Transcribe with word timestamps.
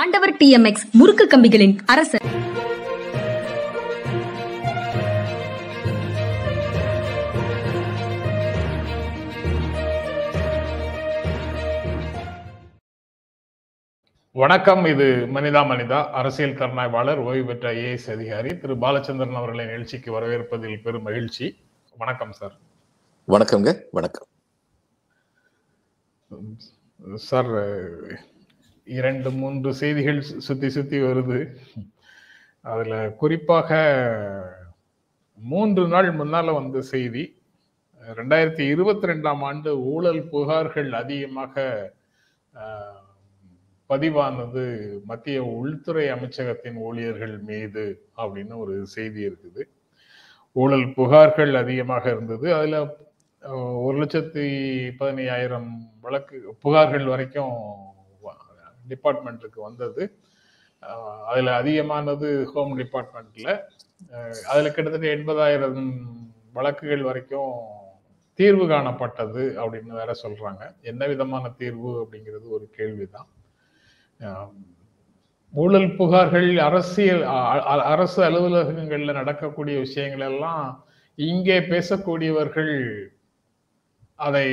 ஆண்டவர் 0.00 0.30
டிஎம்எக்ஸ் 0.40 0.84
முறுக்கு 0.98 1.24
கம்பிகளின் 1.32 1.74
அரசர். 1.92 2.22
வணக்கம் 14.34 14.84
இது 14.92 15.08
மனிதா 15.36 15.62
மனிதா 15.72 16.00
அரசியல் 16.20 16.56
கருணாய்வாளர் 16.60 17.22
ஓய்வு 17.28 17.46
பெற்ற 17.50 17.72
ஐஏஎஸ் 17.72 18.08
அதிகாரி 18.16 18.52
திரு 18.58 18.74
பாலச்சந்திரன் 18.74 19.38
அவர்களை 19.42 19.64
நிகழ்ச்சிக்கு 19.64 20.10
வரவேற்பதில் 20.18 20.82
பெரும் 20.82 21.06
மகிழ்ச்சி. 21.10 21.46
வணக்கம் 22.02 22.32
சார். 22.32 22.54
வணக்கம்ங்க 23.28 23.72
வணக்கம். 23.92 24.28
சார் 27.30 27.52
இரண்டு 28.98 29.30
மூன்று 29.40 29.70
செய்திகள் 29.80 30.20
சுத்தி 30.46 30.68
சுத்தி 30.76 30.98
வருது. 31.06 31.38
அதுல 32.72 32.94
குறிப்பாக 33.20 33.70
மூன்று 35.38 35.84
நாள் 35.92 36.08
முன்னால 36.18 36.52
வந்த 36.58 36.80
செய்தி 36.92 37.24
ரெண்டாயிரத்தி 38.18 38.64
இருபத்தி 38.74 39.06
ரெண்டாம் 39.10 39.42
ஆண்டு 39.48 39.70
ஊழல் 39.92 40.22
புகார்கள் 40.32 40.90
அதிகமாக 41.00 41.64
பதிவானது 43.90 44.64
மத்திய 45.10 45.38
உள்துறை 45.58 46.04
அமைச்சகத்தின் 46.14 46.78
ஊழியர்கள் 46.88 47.34
மீது 47.50 47.84
அப்படின்னு 48.22 48.54
ஒரு 48.64 48.74
செய்தி 48.94 49.20
இருக்குது. 49.28 49.62
ஊழல் 50.52 50.86
புகார்கள் 50.98 51.52
அதிகமாக 51.62 52.04
இருந்தது. 52.10 52.46
அதுல 52.58 52.78
ஒரு 53.86 53.96
லட்சத்தி 54.02 54.46
பதினையாயிரம் 55.00 55.70
வழக்கு 56.04 56.36
புகார்கள் 56.64 57.06
வரைக்கும் 57.12 57.56
டிபார்ட்மெண்ட்டுக்கு 58.88 59.60
வந்தது. 59.60 60.18
அதில் 61.26 61.46
அதிகமானது 61.46 62.44
ஹோம் 62.54 62.78
டிபார்ட்மெண்ட்டில் 62.78 63.52
அதில் 64.46 64.72
கிட்டத்தட்ட 64.72 65.14
எண்பதாயிரம் 65.16 65.92
வழக்குகள் 66.52 67.02
வரைக்கும் 67.02 67.52
தீர்வு 68.34 68.66
காணப்பட்டது 68.66 69.42
அப்படின்னு 69.56 69.92
வேற 69.92 70.12
சொல்கிறாங்க 70.22 70.80
என்ன 70.80 71.06
விதமான 71.06 71.48
தீர்வு 71.50 72.02
அப்படிங்கிறது 72.02 72.48
ஒரு 72.48 72.70
கேள்விதான். 72.70 73.28
ஊழல் 75.54 75.88
புகார்கள் 75.96 76.56
அரசியல் 76.56 77.22
அ- 77.22 77.82
அரசு 77.84 78.22
அலுவலகங்களில் 78.22 79.12
நடக்கக்கூடிய 79.12 79.78
விஷயங்கள் 79.78 80.32
எல்லாம் 80.32 80.86
இங்கே 81.14 81.60
பேசக்கூடியவர்கள் 81.60 82.74
அதை 84.14 84.46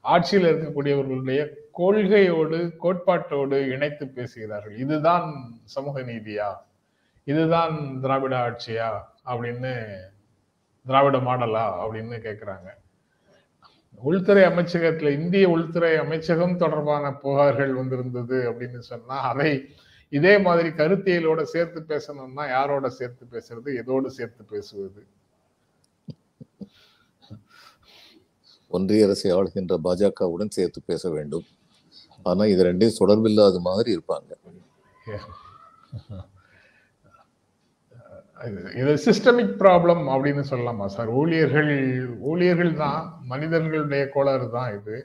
ஆட்சியில் 0.00 0.54
இருக்கக்கூடியவர்களுடைய 0.54 1.42
கொள்கையோடு 1.78 2.72
கோட்பாட்டோடு 2.82 3.70
இணைத்து 3.70 4.08
பேசுகிறார்கள். 4.08 4.76
இதுதான் 4.76 5.60
சமூக 5.64 6.00
நீதியா? 6.00 6.54
இதுதான் 7.24 8.00
திராவிட 8.00 8.50
ஆட்சியா? 8.50 9.00
அப்படின்னு 9.26 9.96
திராவிட 10.86 11.18
மாடலா? 11.18 11.64
அப்படின்னு 11.84 12.18
கேக்குறாங்க. 12.20 12.68
உள்துறை 13.96 14.44
அமைச்சகத்துல 14.44 15.10
இந்திய 15.10 15.48
உள்துறை 15.48 15.96
அமைச்சகம் 15.96 16.56
தொடர்பான 16.56 17.08
புகார்கள் 17.22 17.70
வந்திருந்தது 17.70 18.52
அப்படின்னு 18.52 18.78
சொன்னா 18.78 19.20
அதை 19.28 19.74
இதே 20.08 20.38
மாதிரி 20.38 20.68
கருத்தியலோட 20.68 21.42
சேர்த்து 21.42 21.84
பேசணும்னா 21.88 22.48
யாரோட 22.48 22.88
சேர்த்து 22.88 23.26
பேசுறது? 23.30 23.64
எதோடு 23.64 24.06
சேர்த்து 24.06 24.44
பேசுவது? 24.44 25.06
ஒன்றிய 28.68 29.04
அரசை 29.04 29.32
ஆளுகின்ற 29.32 29.76
பாஜகவுடன் 29.84 30.48
சேர்த்து 30.48 30.82
பேச 30.86 31.10
வேண்டும். 31.10 31.44
ஆனா 32.26 32.44
இது 32.52 32.66
ரெண்டையும் 32.66 33.00
தொடர்பில்லாத 33.00 33.60
மாதிரி 33.68 33.90
இருப்பாங்க 33.96 34.30
இது- 38.76 38.96
சிஸ்டமிக் 39.04 39.52
ப்ராப்ளம் 39.60 40.04
அப்படின்னு 40.12 40.44
சொல்லலாமா 40.48 40.86
சார் 40.94 41.10
ஊழியர்கள் 41.18 41.70
ஊழியர்கள் 42.30 42.72
தான் 42.80 43.00
மனிதர்களுடைய 43.30 44.04
கோளாறு 44.14 44.48
தான் 44.54 44.70
இது 44.76 44.96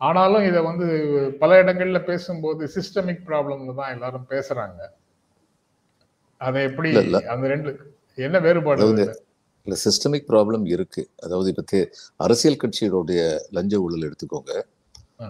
ஆனாலும் 0.00 0.44
இதை 0.48 0.60
வந்து 0.66 0.86
பல 1.42 1.52
இடங்கள்ல 1.62 2.00
பேசும்போது 2.08 2.62
சிஸ்டமிக் 2.74 3.22
ப்ராப்ளம்னு 3.28 3.74
தான் 3.80 3.92
எல்லாரும் 3.94 4.26
பேசுறாங்க 4.32 4.80
அதை 6.40 6.60
எப்படி. 6.68 6.90
அந்த 7.34 7.46
ரெண்டு 7.52 7.70
என்ன 8.18 8.38
வேறுபாடு? 8.46 8.80
இல்ல 9.66 9.76
சிஸ்டமிக் 9.84 10.28
ப்ராப்ளம் 10.30 10.64
இருக்கு 10.74 11.02
அதாவது 11.24 11.48
இப்ப 11.52 11.80
அரசியல் 12.20 12.60
கட்சிகளுடைய 12.62 13.20
லஞ்ச 13.56 13.74
ஊழல் 13.84 14.06
எடுத்துக்கோங்க. 14.08 14.52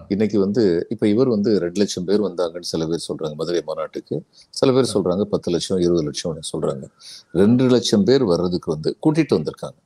இன்னைக்கு 0.07 0.39
வந்து 0.39 0.87
இப்ப 0.89 1.07
இவர் 1.07 1.27
வந்து 1.27 1.59
ரெண்டு 1.59 1.79
லட்சம் 1.79 2.03
பேர் 2.03 2.21
வந்தாங்கன்னு 2.21 2.59
சில 2.59 2.85
பேர் 2.85 3.05
சொல்றாங்க 3.07 3.35
மதுரை 3.35 3.61
மாநாட்டுக்கு. 3.65 4.21
சில 4.49 4.71
பேர் 4.71 4.91
சொல்றாங்க 4.93 5.21
பத்து 5.21 5.51
லட்சம் 5.51 5.79
இருபது 5.79 6.11
லட்சம்னு 6.11 6.43
சொல்றாங்க. 6.51 6.85
ரெண்டு 7.31 7.69
லட்சம் 7.69 8.03
பேர் 8.03 8.23
வர்றதுக்கு 8.23 8.71
வந்து 8.71 8.97
கூட்டிட்டு 9.05 9.35
வந்திருக்காங்க. 9.37 9.77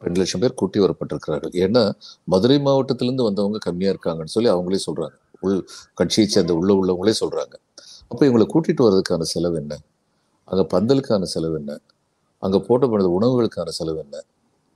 ரெண்டு 0.00 0.18
லட்சம் 0.20 0.40
பேர் 0.40 0.54
கூட்டி 0.54 0.80
வரப்பட்டிருக்கிறார்கள். 0.80 1.52
ஏன்னா 1.52 1.92
மதுரை 2.24 2.58
மாவட்டத்திலிருந்து 2.58 3.24
வந்தவங்க 3.24 3.58
கம்மியா 3.58 3.92
இருக்காங்கன்னு 3.92 4.34
சொல்லி 4.36 4.50
அவங்களே 4.50 4.80
சொல்றாங்க. 4.86 5.16
உள் 5.40 5.68
கட்சியை 5.94 6.30
சேர்ந்த 6.30 6.54
உள்ள 6.54 6.74
உள்ளவங்களே 6.74 7.14
சொல்றாங்க. 7.20 7.54
அப்ப 8.08 8.26
இவங்களை 8.26 8.46
கூட்டிட்டு 8.54 8.82
வர்றதுக்கான 8.88 9.20
செலவு 9.20 9.56
என்ன? 9.56 9.78
அங்க 10.44 10.80
பந்தலுக்கான 10.80 11.22
செலவு 11.22 11.54
என்ன? 11.54 11.80
அங்க 12.38 12.56
போட்டப்படுற 12.68 13.08
உணவுகளுக்கான 13.20 13.68
செலவு 13.68 13.98
என்ன? 13.98 14.22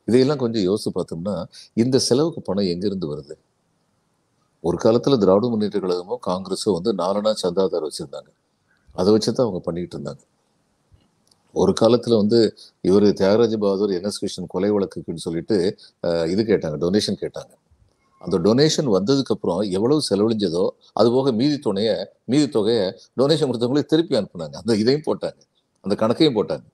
இதையெல்லாம் 0.08 0.38
கொஞ்சம் 0.38 0.62
யோசிச்சு 0.62 0.90
பார்த்தோம்னா 0.94 1.44
இந்த 1.74 1.98
செலவுக்கு 1.98 2.42
பணம் 2.42 2.64
எங்கிருந்து 2.64 3.16
வருது? 3.16 3.34
ஒரு 4.68 4.76
காலத்தில் 4.84 5.20
திராவிட 5.22 5.46
முன்னேற்ற 5.52 5.78
கழகமும் 5.84 6.22
காங்கிரஸும் 6.30 6.76
வந்து 6.78 6.90
நாலனா 7.02 7.30
சந்தாதார் 7.44 7.86
வச்சுருந்தாங்க. 7.88 8.30
அதை 9.00 9.08
வச்சு 9.14 9.30
தான் 9.30 9.46
அவங்க 9.46 9.60
பண்ணிட்டு 9.68 9.94
இருந்தாங்க. 9.96 10.22
ஒரு 11.60 11.72
காலத்தில் 11.80 12.16
வந்து 12.22 12.38
இவர் 12.88 13.06
தியாகராஜ 13.20 13.54
பகதூர் 13.62 13.94
என்எஸ் 13.98 14.20
கிருஷ்ணன் 14.22 14.50
கொலை 14.54 14.70
வழக்குக்குன்னு 14.74 15.24
சொல்லிட்டு 15.26 15.56
இது 16.32 16.42
கேட்டாங்க 16.50 16.76
டொனேஷன் 16.84 17.18
கேட்டாங்க. 17.22 17.52
அந்த 18.24 18.36
டொனேஷன் 18.46 18.88
வந்ததுக்கப்புறம் 18.96 19.60
எவ்வளவு 19.76 20.00
செலவழிஞ்சதோ 20.10 20.64
அது 21.00 21.08
போக 21.16 21.32
மீதி 21.40 21.56
துணையை 21.66 21.96
மீதி 22.32 22.46
தொகையை 22.56 22.84
டொனேஷன் 23.20 23.48
கொடுத்தவங்களே 23.50 23.84
திருப்பி 23.92 24.14
அனுப்புனாங்க. 24.20 24.56
அந்த 24.62 24.72
இதையும் 24.82 25.06
போட்டாங்க. 25.08 25.40
அந்த 25.84 25.94
கணக்கையும் 26.02 26.36
போட்டாங்க. 26.38 26.66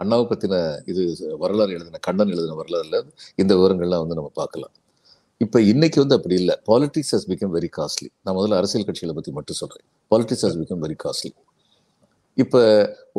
அண்ணாவை 0.00 0.24
பத்தின 0.30 0.54
இது 0.92 1.02
வரலாறு 1.42 1.74
எழுதின 1.76 2.00
கண்ணன் 2.08 2.32
எழுதின 2.34 2.56
வரலாறுல 2.62 2.98
இந்த 3.42 3.52
விவரங்கள்லாம் 3.60 4.02
வந்து 4.04 4.18
நம்ம 4.18 4.32
பார்க்கலாம். 4.40 4.74
இப்போ 5.44 5.58
இன்னைக்கு 5.70 5.98
வந்து 6.02 6.16
அப்படி 6.18 6.34
இல்லை. 6.40 6.54
Politics 6.68 7.12
has 7.14 7.26
become 7.30 7.52
very 7.56 7.68
costly 7.76 8.08
நான் 8.24 8.36
முதல்ல 8.38 8.58
அரசியல் 8.60 8.86
கட்சிகளை 8.88 9.14
பற்றி 9.18 9.32
மட்டும் 9.38 9.58
சொல்கிறேன் 9.60 9.86
politics 10.10 10.44
has 10.46 10.58
become 10.60 10.82
very 10.84 10.96
costly 11.04 11.32
இப்போ 12.42 12.60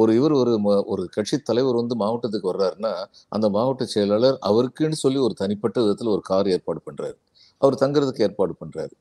ஒரு 0.02 0.12
இவர் 0.20 0.34
ஒரு 0.42 0.54
ஒரு 0.94 1.04
கட்சி 1.16 1.38
தலைவர் 1.50 1.78
வந்து 1.82 1.96
மாவட்டத்துக்கு 2.04 2.50
வர்றாருன்னா 2.52 2.94
அந்த 3.36 3.48
மாவட்ட 3.58 3.86
செயலாளர் 3.94 4.38
அவருக்குன்னு 4.50 5.00
சொல்லி 5.06 5.20
ஒரு 5.28 5.36
தனிப்பட்ட 5.44 5.78
விதத்தில் 5.86 6.14
ஒரு 6.16 6.24
கார் 6.32 6.50
ஏற்பாடு 6.56 6.82
பண்ணுறாரு 6.88 7.18
அவர் 7.62 7.82
தங்குறதுக்கு 7.84 8.26
ஏற்பாடு 8.28 8.56
பண்ணுறாரு 8.64 8.94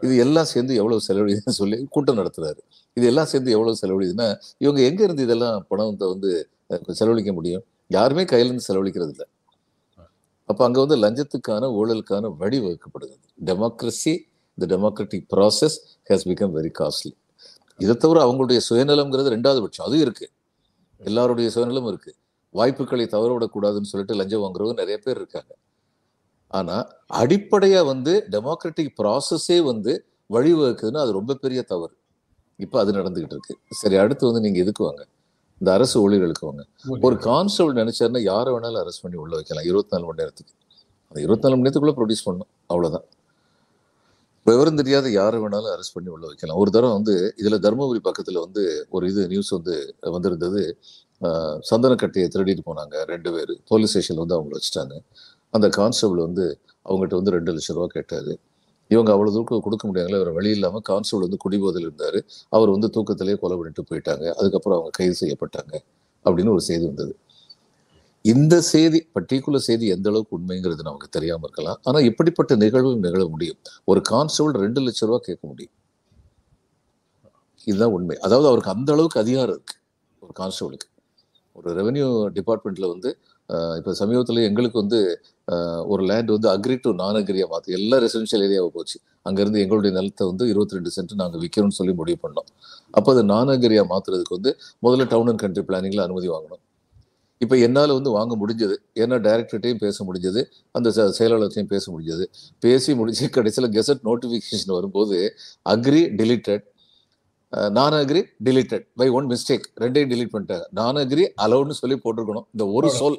இது 0.00 0.14
எல்லாம் 0.24 0.48
சேர்ந்து 0.52 0.72
எவ்வளவு 0.80 1.04
செலவழிதுன்னு 1.08 1.56
சொல்லி 1.60 1.76
கூட்டம் 1.94 2.18
நடத்துறாரு. 2.20 2.60
இது 2.96 3.06
எல்லாம் 3.10 3.30
சேர்ந்து 3.32 3.50
எவ்வளவு 3.56 3.80
செலவழிதுன்னா 3.82 4.28
இவங்க 4.64 4.80
எங்க 4.90 5.00
இருந்து 5.06 5.24
இதெல்லாம் 5.28 5.56
பணத்தை 5.70 6.06
வந்து 6.14 6.30
செலவழிக்க 7.00 7.32
முடியும்? 7.38 7.64
யாருமே 7.96 8.24
கையிலேருந்து 8.32 8.66
செலவழிக்கிறது 8.68 9.12
இல்லை. 9.14 9.26
அப்போ 10.50 10.62
அங்கே 10.66 10.80
வந்து 10.84 10.96
லஞ்சத்துக்கான 11.04 11.68
ஊழலுக்கான 11.78 12.30
வழி 12.42 12.58
வகுக்கப்படுது 12.64 13.16
டெமோக்ரஸி 13.48 14.14
இந்த 14.58 14.66
democratic 14.72 15.26
process 15.34 15.76
has 16.10 16.26
become 16.30 16.54
very 16.58 16.70
costly 16.80 17.12
இதை 17.80 17.94
தவிர 18.04 18.18
அவங்களுடைய 18.26 18.60
சுயநலம்ங்கிறது 18.68 19.28
ரெண்டாவது 19.34 19.60
பட்சம். 19.64 19.84
அதுவும் 19.88 20.04
இருக்குது 20.06 20.32
எல்லாருடைய 21.00 21.48
சுயநலமும் 21.54 21.90
இருக்குது 21.92 22.16
வாய்ப்புகளை 22.54 23.06
தவற 23.14 23.30
விடக்கூடாதுன்னு 23.36 23.90
சொல்லிட்டு 23.90 24.14
லஞ்சம் 24.20 24.42
வாங்குறவங்க 24.44 24.76
நிறைய 24.82 24.96
பேர் 25.04 25.18
இருக்காங்க. 25.20 25.52
ஆனால் 26.58 26.84
அடிப்படையாக 27.20 27.86
வந்து 27.92 28.12
டெமோக்ராட்டிக் 28.34 28.92
ப்ராசஸே 29.00 29.58
வந்து 29.70 29.92
வழிவகுக்குதுன்னா 30.30 31.02
அது 31.04 31.12
ரொம்ப 31.18 31.36
பெரிய 31.44 31.60
தவறு. 31.72 31.94
இப்போ 32.64 32.76
அது 32.82 32.90
நடந்துக்கிட்டு 32.98 33.36
இருக்கு. 33.36 33.54
சரி 33.80 33.96
அடுத்து 34.04 34.24
வந்து 34.28 34.42
நீங்கள் 34.46 34.62
எதுக்கு 34.64 34.82
வாங்க? 34.88 35.02
இந்த 35.60 35.70
அரசு 35.76 35.96
ஊழியர்களுக்கு 36.04 36.46
வாங்க 36.48 36.64
ஒரு 37.06 37.16
கான்ஸ்டபிள் 37.28 37.78
நினைச்சாருன்னா 37.80 38.20
யாரை 38.32 38.50
வேணாலும் 38.54 38.80
அரெஸ்ட் 38.82 39.04
பண்ணி 39.04 39.18
உள்ள 39.22 39.32
வைக்கலாம். 39.38 39.66
இருபத்தி 39.70 39.92
நாலு 39.94 40.06
மணி 40.08 40.20
நேரத்துக்கு. 40.22 40.52
அந்த 41.08 41.18
இருபத்தி 41.24 41.46
நாலு 41.46 41.56
மணி 41.56 41.66
நேரத்துக்குள்ள 41.66 41.94
ப்ரொடியூஸ் 41.98 42.26
பண்ணணும். 42.26 42.50
அவ்வளவுதான். 42.72 43.06
விவரம் 44.46 44.78
தெரியாத 44.80 45.06
யாரை 45.10 45.38
வேணாலும் 45.40 45.72
அரெஸ்ட் 45.74 45.96
பண்ணி 45.96 46.10
உள்ள 46.14 46.24
வைக்கலாம். 46.26 46.58
ஒரு 46.62 46.70
தரம் 46.76 46.94
வந்து 46.98 47.14
இதுல 47.42 47.56
தருமபுரி 47.64 48.00
பக்கத்துல 48.08 48.40
வந்து 48.46 48.62
ஒரு 48.90 49.04
இது 49.10 49.22
நியூஸ் 49.32 49.50
வந்து 49.56 49.74
வந்திருந்தது. 50.16 50.62
சந்தனக்கட்டையை 51.70 52.28
திருடிட்டு 52.34 52.64
போனாங்க 52.70 52.96
ரெண்டு 53.12 53.30
பேர். 53.34 53.52
போலீஸ் 53.70 53.92
ஸ்டேஷன்ல 53.92 54.22
வந்து 54.24 54.36
அவங்கள 54.38 54.56
வச்சுட்டாங்க. 54.58 54.96
அந்த 55.56 55.68
கான்ஸ்டபிள் 55.78 56.20
வந்து 56.26 56.46
அவங்ககிட்ட 56.88 57.18
வந்து 57.20 57.34
ரெண்டு 57.36 57.52
லட்சம் 57.56 57.76
ரூபா 57.76 57.88
கேட்டாரு. 57.96 58.32
இவங்க 58.90 59.10
அவ்வளவு 59.14 59.34
தூக்கம் 59.36 59.64
கொடுக்க 59.66 59.84
முடியாங்களே 59.88 60.18
அவர் 60.20 60.32
வழி 60.38 60.50
இல்லாம 60.56 60.80
கான்ஸ்டபிள் 60.90 61.24
வந்து 61.26 61.40
குடிபோதில் 61.44 61.86
இருந்தார். 61.86 62.18
அவர் 62.56 62.70
வந்து 62.74 62.88
தூக்கத்திலேயே 62.96 63.38
கொலை 63.42 63.56
பண்ணிட்டு 63.60 63.82
போயிட்டாங்க. 63.90 64.26
அதுக்கப்புறம் 64.38 64.76
அவங்க 64.78 64.92
கைது 64.98 65.16
செய்யப்பட்டாங்க 65.22 65.72
அப்படின்னு 66.24 66.52
ஒரு 66.56 66.64
செய்தி 66.68 66.84
வந்தது. 66.90 67.12
இந்த 68.24 68.54
செய்தி 68.72 68.98
பர்டிகுலர் 69.16 69.66
செய்தி 69.66 69.86
எந்த 69.94 70.06
அளவுக்கு 70.10 70.36
உண்மைங்கிறது 70.38 70.82
நமக்கு 70.88 71.08
தெரியாமல் 71.16 71.46
இருக்கலாம். 71.48 71.78
ஆனால் 71.88 72.06
இப்படிப்பட்ட 72.10 72.52
நிகழ்வு 72.64 72.90
நிகழ 73.06 73.22
முடியும். 73.34 73.58
ஒரு 73.90 74.00
கான்ஸ்டபிள் 74.12 74.54
ரெண்டு 74.64 74.80
லட்சம் 74.86 75.08
ரூபா 75.10 75.20
கேட்க 75.28 75.42
முடியும். 75.52 75.74
இதுதான் 77.66 77.94
உண்மை. 77.96 78.16
அதாவது 78.26 78.48
அவருக்கு 78.50 78.72
அந்த 78.76 78.90
அளவுக்கு 78.96 79.20
அதிகாரம் 79.24 79.54
இருக்கு 79.56 79.76
ஒரு 80.22 80.32
கான்ஸ்டபிளுக்கு 80.40 80.88
ஒரு 81.56 81.68
ரெவென்யூ 81.78 82.06
டிபார்ட்மெண்ட்ல 82.38 82.88
வந்து 82.94 83.10
இப்ப 83.78 83.94
சமீபத்துல 84.00 84.42
எங்களுக்கு 84.48 84.78
வந்து 84.82 84.98
ஒரு 85.92 86.02
லேண்ட் 86.10 86.30
வந்து 86.34 86.48
அக்ரி 86.54 86.76
டு 86.84 86.90
நான் 87.00 87.18
அக்ரியா 87.20 87.46
மாத்து 87.52 87.76
எல்லா 87.78 87.96
ரெசிடென்ஷியல் 88.04 88.44
ஏரியாவை 88.46 88.70
போச்சு. 88.76 88.96
அங்கிருந்து 89.28 89.62
எங்களுடைய 89.64 89.92
நிலத்தை 89.98 90.24
வந்து 90.30 90.44
இருபத்தி 90.52 90.76
ரெண்டு 90.76 90.90
சென்ட் 90.96 91.14
நாங்க 91.22 91.36
விற்கிறோம்னு 91.44 91.78
சொல்லி 91.80 91.94
முடிவு 92.00 92.18
பண்ணோம். 92.24 92.48
அப்போ 92.98 93.08
அது 93.14 93.22
நான் 93.32 93.52
அக்ரியா 93.54 93.84
மாத்துறதுக்கு 93.92 94.36
வந்து 94.38 94.52
முதல்ல 94.86 95.06
டவுன் 95.14 95.30
அண்ட் 95.32 95.42
கண்ட்ரி 95.44 95.64
பிளானிங்ல 95.68 96.04
அனுமதி 96.08 96.28
வாங்கணும். 96.34 96.62
இப்போ 97.44 97.56
என்னால் 97.66 97.96
வந்து 97.96 98.10
வாங்க 98.16 98.32
முடிஞ்சது. 98.40 98.76
ஏன்னா 99.02 99.16
டைரக்டர்கிட்டையும் 99.26 99.82
பேச 99.84 100.04
முடிஞ்சது. 100.06 100.40
அந்த 100.76 100.88
செயலாளர்கிட்டையும் 101.18 101.70
பேச 101.74 101.84
முடிஞ்சது. 101.92 102.24
பேசி 102.64 102.94
முடிச்சு 103.00 103.26
கடைசியில் 103.36 103.70
கெசட் 103.76 104.02
நோட்டிஃபிகேஷன் 104.08 104.74
வரும்போது 104.78 105.18
அக்ரி 105.74 106.02
டிலீட்டட் 106.20 106.64
நான் 107.76 107.94
agri 107.98 108.20
deleted 108.46 108.82
by 109.00 109.06
one 109.18 109.28
mistake 109.30 109.66
ரெண்டையும் 109.82 110.10
delete 110.10 110.32
பண்ணிட்டாங்க 110.32 110.64
நான் 110.78 110.98
அக்ரி 111.02 111.24
அலௌட்னு 111.44 111.76
சொல்லி 111.82 111.96
போட்டிருக்கணும். 112.02 112.46
இந்த 112.54 112.64
ஒரு 112.78 112.88
சொல் 112.98 113.16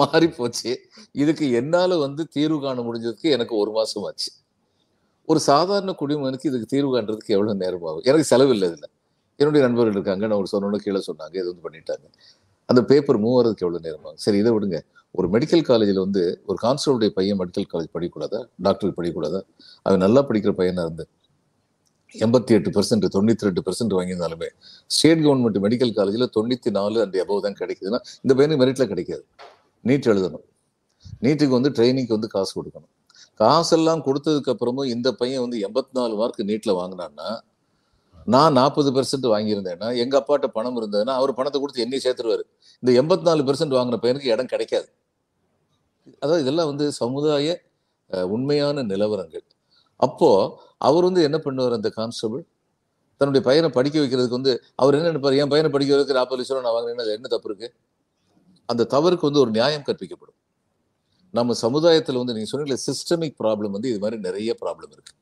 மாறி 0.00 0.28
போச்சு 0.28 0.70
இதுக்கு 1.12 1.50
என்னால 1.50 1.96
வந்து 1.96 2.26
தீர்வு 2.26 2.58
காண 2.60 2.80
முடிஞ்சதுக்கு 2.82 3.28
எனக்கு 3.36 3.56
ஒரு 3.56 3.70
மாசம் 3.70 4.04
ஆச்சு. 4.04 4.30
ஒரு 5.28 5.40
சாதாரண 5.40 5.92
குடிமகனுக்கு 5.92 6.48
இதுக்கு 6.48 6.66
தீர்வு 6.66 6.90
காண்றதுக்கு 6.96 7.34
எவ்வளவு 7.36 7.54
நேரம் 7.54 7.84
ஆகும்? 7.84 8.04
எனக்கு 8.04 8.24
செலவு 8.24 8.50
இல்லை 8.50 8.68
இதுல. 8.68 8.86
என்னுடைய 9.40 9.66
நண்பர்கள் 9.66 9.92
இருக்காங்க. 9.92 10.26
நான் 10.26 10.38
ஒரு 10.38 10.48
சொன்னோன்னு 10.52 10.78
கீழே 10.84 11.02
சொன்னாங்க. 11.06 11.34
இது 11.40 11.54
வந்து 11.54 11.64
பண்ணிட்டாங்க. 11.66 12.06
அந்த 12.68 12.80
பேப்பர் 12.82 13.18
மூவ் 13.24 13.36
எவ்வளவு 13.62 13.84
நேரம் 13.86 14.04
ஆகும்? 14.04 14.16
சரி 14.16 14.38
இதை 14.38 14.52
விடுங்க. 14.52 14.78
ஒரு 15.14 15.28
மெடிக்கல் 15.28 15.62
காலேஜில் 15.62 16.00
வந்து 16.06 16.42
ஒரு 16.46 16.58
கான்ஸ்டபிளுடைய 16.62 17.08
பையன் 17.08 17.38
மெடிக்கல் 17.38 17.68
காலேஜ் 17.72 17.92
படிக்கக்கூடாதா? 17.94 18.40
டாக்டருக்கு 18.66 18.98
படிக்கக்கூடாதா? 18.98 19.40
அவன் 19.82 19.98
நல்லா 19.98 20.26
படிக்கிற 20.28 20.52
பையனாக 20.52 20.86
இருந்து 20.86 21.06
எண்பத்தி 22.14 22.52
எட்டு 22.56 22.70
பெர்சென்ட் 22.70 23.06
தொண்ணூற்றி 23.14 23.46
ரெண்டு 23.48 23.62
பெர்சென்ட் 23.66 23.94
வாங்கியிருந்தாலுமே 23.96 24.48
ஸ்டேட் 24.86 25.18
கவர்மெண்ட் 25.18 25.58
மெடிக்கல் 25.64 25.94
காலேஜில் 25.94 26.26
தொண்ணூற்றி 26.36 26.70
நாலு 26.70 27.00
அண்ட் 27.04 27.16
எபோவ் 27.22 27.40
தான் 27.46 27.58
கிடைக்குதுன்னா 27.60 28.00
இந்த 28.22 28.34
பையனுக்கு 28.34 28.62
மெரிட்டில் 28.64 28.90
கிடைக்காது. 28.92 29.24
நீட் 29.84 30.08
எழுதணும். 30.12 30.44
நீட்டுக்கு 31.24 31.54
வந்து 31.58 31.70
ட்ரைனிங்க்கு 31.76 32.16
வந்து 32.16 32.30
காசு 32.36 32.52
கொடுக்கணும். 32.58 32.92
காசெல்லாம் 33.42 34.02
கொடுத்ததுக்கு 34.06 34.52
அப்புறமும் 34.52 34.88
இந்த 34.94 35.08
பையன் 35.20 35.42
வந்து 35.44 35.58
எண்பத்தி 35.66 35.92
நாலு 35.98 36.14
மார்க் 36.20 36.40
நீட்டில் 36.50 36.78
வாங்கினான்னா 36.80 37.28
நான் 38.34 38.56
நாற்பது 38.58 38.90
பெர்சன்ட் 38.96 39.26
வாங்கியிருந்தேன்னா 39.32 39.88
எங்கள் 40.02 40.18
அப்பாட்ட 40.20 40.46
பணம் 40.56 40.78
இருந்ததுன்னா 40.80 41.12
அவர் 41.20 41.30
பணத்தை 41.38 41.58
கொடுத்து 41.60 41.84
என்னை 41.84 42.00
சேர்த்துருவாரு. 42.06 42.44
இந்த 42.82 42.90
எண்பத்தி 43.00 43.24
நாலு 43.28 43.42
பெர்சன்ட் 43.48 43.76
வாங்கின 43.78 43.98
பையனுக்கு 44.02 44.32
இடம் 44.34 44.50
கிடைக்காது. 44.52 44.88
அதாவது 46.22 46.42
இதெல்லாம் 46.44 46.70
வந்து 46.72 46.86
சமுதாய 47.00 47.54
உண்மையான 48.34 48.82
நிலவரங்கள். 48.90 49.46
அப்போது 50.06 50.50
அவர் 50.88 51.06
வந்து 51.08 51.22
என்ன 51.28 51.38
பண்ணுவார் 51.46 51.76
அந்த 51.78 51.90
கான்ஸ்டபிள் 51.98 52.42
தன்னுடைய 53.20 53.42
பையனை 53.48 53.68
படிக்க 53.76 53.96
வைக்கிறதுக்கு 54.02 54.38
வந்து 54.38 54.52
அவர் 54.82 54.96
என்ன 54.98 55.08
நினைப்பார்? 55.10 55.38
என் 55.42 55.52
பையனை 55.52 55.70
படிக்க 55.76 55.92
வைக்கிற 55.94 56.16
நாற்பது 56.20 56.40
லட்சம் 56.40 56.66
நான் 56.66 56.76
வாங்கினேன் 56.76 57.04
அது 57.04 57.14
என்ன 57.18 57.30
தப்பு 57.34 57.48
இருக்குது 57.50 57.72
அந்த 58.68 58.86
தவறுக்கு 58.90 59.20
வந்து 59.20 59.40
ஒரு 59.40 59.50
நியாயம் 59.50 59.82
கற்பிக்கப்படும். 59.82 60.36
நம்ம 61.32 61.52
சமுதாயத்தில் 61.52 62.16
வந்து 62.16 62.34
நீங்க 62.34 62.58
சொன்னீங்களே 62.58 62.76
சிஸ்டமிக் 62.86 63.34
ப்ராப்ளம் 63.42 63.70
வந்து 63.70 63.88
இது 63.88 63.98
மாதிரி 63.98 64.20
நிறைய 64.20 64.56
ப்ராப்ளம் 64.60 64.92
இருக்கு. 64.92 65.14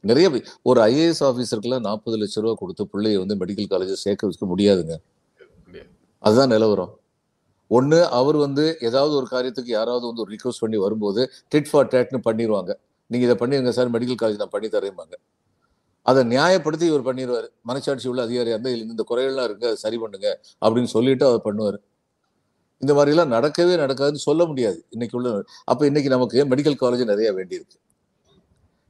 நிறைய 0.00 0.30
பே- 0.30 0.46
ஒரு 0.62 0.80
ஐஏஎஸ் 0.80 1.20
ஆஃபீஸருக்குலாம் 1.20 1.80
நாற்பது 1.80 2.18
லட்ச 2.18 2.40
ரூபா 2.40 2.54
கொடுத்து 2.54 2.84
பிள்ளைய 2.84 3.26
வந்து 3.26 3.34
மெடிக்கல் 3.34 3.68
காலேஜில் 3.68 3.94
சேர்க்க 3.94 4.26
வைக்க 4.26 4.46
முடியாதுங்க. 4.46 4.96
அதுதான் 6.18 6.48
நிலவரம். 6.48 6.98
ஒன்று 7.68 8.06
அவர் 8.06 8.36
வந்து 8.36 8.78
ஏதாவது 8.80 9.14
ஒரு 9.14 9.26
காரியத்துக்கு 9.30 9.66
யாராவது 9.66 10.06
வந்து 10.06 10.20
ஒரு 10.20 10.36
ரிக்வஸ்ட் 10.36 10.58
பண்ணி 10.58 10.76
வரும்போது 10.76 11.30
டிட் 11.54 11.66
ஃபார் 11.70 11.86
டேட்னு 11.86 12.20
பண்ணிடுவாங்க 12.24 12.74
நீங்கள் 13.06 13.30
இதை 13.30 13.34
பண்ணிடுங்க 13.34 13.68
சார் 13.68 13.90
மெடிக்கல் 13.90 14.14
காலேஜ் 14.22 14.36
நான் 14.36 14.48
பண்ணி 14.48 14.68
தரேம்பாங்க. 14.68 15.12
அதை 16.02 16.24
நியாயப்படுத்தி 16.24 16.82
இவர் 16.82 17.14
பண்ணிடுவாரு 17.14 17.48
மனசாட்சி 17.62 18.08
உள்ள 18.08 18.22
அதிகாரியாக 18.22 18.68
இருந்தால் 18.68 18.90
இந்த 18.90 19.04
குறைகள்லாம் 19.10 19.44
இருக்குது 19.44 19.64
அதை 19.64 19.74
சரி 19.74 19.98
பண்ணுங்க 19.98 20.40
அப்படின்னு 20.60 20.84
சொல்லிட்டு 20.84 21.26
அவர் 21.26 21.40
பண்ணுவார். 21.44 21.94
இந்த 22.78 22.94
மாதிரிலாம் 22.94 23.34
நடக்கவே 23.34 23.74
நடக்காதுன்னு 23.74 24.24
சொல்ல 24.28 24.44
முடியாது. 24.44 24.84
இன்னைக்கு 24.90 25.18
உள்ள 25.18 25.44
அப்போ 25.64 25.86
இன்னைக்கு 25.86 26.10
நமக்கு 26.10 26.44
மெடிக்கல் 26.44 26.76
காலேஜ் 26.80 27.04
நிறைய 27.04 27.32
வேண்டியிருக்கு. 27.32 27.76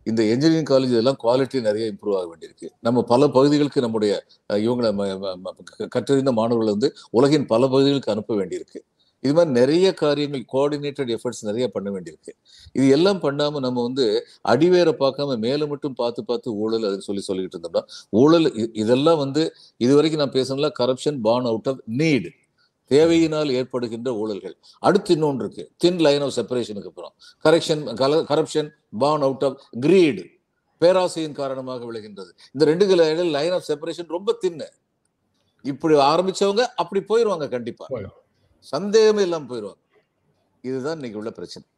இந்த 0.04 0.22
இன்ஜினியரிங் 0.22 0.76
காலேஜ் 0.76 0.84
இதெல்லாம் 0.84 1.16
குவாலிட்டி 1.22 1.60
நிறைய 1.60 1.92
இம்ப்ரூவ் 1.92 2.16
ஆக 2.16 2.36
வேண்டியிருக்கு. 2.36 2.68
நம்ம 2.80 3.02
பல 3.02 3.28
பகுதிகளுக்கு 3.28 3.80
நம்முடைய 3.80 4.24
இவங்களை 4.52 4.92
ம- 4.94 5.88
கற்றறிந்த 5.88 6.32
மாணவர்களை 6.32 6.72
வந்து 6.72 6.96
உலகின் 7.10 7.46
பல 7.46 7.66
பகுதிகளுக்கு 7.66 8.12
அனுப்ப 8.12 8.34
வேண்டியிருக்கு. 8.34 8.78
இது 9.20 9.34
மாதிரி 9.34 9.52
நிறைய 9.52 9.94
காரியங்கள் 9.94 10.44
கோஆர்டினேட்டட் 10.52 11.16
எஃபர்ட்ஸ் 11.16 11.40
நிறைய 11.40 11.68
பண்ண 11.68 11.90
வேண்டியிருக்கு. 11.90 12.32
இது 12.72 12.88
எல்லாம் 12.88 13.20
பண்ணாமல் 13.20 13.60
நம்ம 13.60 13.82
வந்து 13.82 14.26
அடிவேரை 14.48 14.94
பார்க்காம 14.98 15.38
மேலே 15.38 15.66
மட்டும் 15.66 15.94
பார்த்து 15.94 16.24
பார்த்து 16.24 16.54
ஊழல் 16.54 16.82
அதுன்னு 16.82 17.18
சொல்லி 17.18 17.24
சொல்லிக்கிட்டு 17.28 17.60
இருந்தோம்னா 17.62 17.82
ஊழல் 18.10 18.72
இதெல்லாம் 18.72 19.18
வந்து 19.18 19.54
இதுவரைக்கும் 19.76 20.22
நான் 20.22 20.32
பேசணும்ல 20.32 20.70
corruption 20.78 21.20
born 21.22 21.44
out 21.44 21.68
of 21.68 21.82
need 21.84 22.30
தேவையினால் 22.86 23.50
ஏற்படுகின்ற 23.50 24.12
ஊழல்கள். 24.12 24.54
அடுத்து 24.78 25.12
இன்னொன்று 25.12 25.44
இருக்கு. 25.44 25.70
தின் 25.76 25.98
லைன் 25.98 26.20
ஆஃப் 26.20 26.32
செப்பரேஷனுக்கு 26.36 26.86
அப்புறம். 26.86 27.12
Correction 27.44 27.94
corruption 28.24 28.70
born 28.98 29.22
out 29.22 29.44
of 29.44 29.60
greed 29.80 30.34
பேராசையின் 30.80 31.32
காரணமாக 31.32 31.92
விளைகின்றது. 31.92 32.30
இந்த 32.52 32.64
ரெண்டு 32.64 33.24
லைன் 33.24 33.52
ஆஃப் 33.52 33.64
செப்பரேஷன் 33.68 34.08
ரொம்ப 34.08 34.38
தின்னு 34.42 34.68
இப்படி 35.62 35.94
ஆரம்பிச்சவங்க 35.94 36.60
அப்படி 36.76 37.02
போயிருவாங்க 37.02 37.48
கண்டிப்பா. 37.48 37.86
சந்தேகமே 38.58 39.22
இல்லாம 39.22 39.46
போயிருவாங்க. 39.46 39.80
இதுதான் 40.62 40.94
இன்னைக்கு 40.94 41.18
உள்ள 41.18 41.30
பிரச்சனை. 41.30 41.68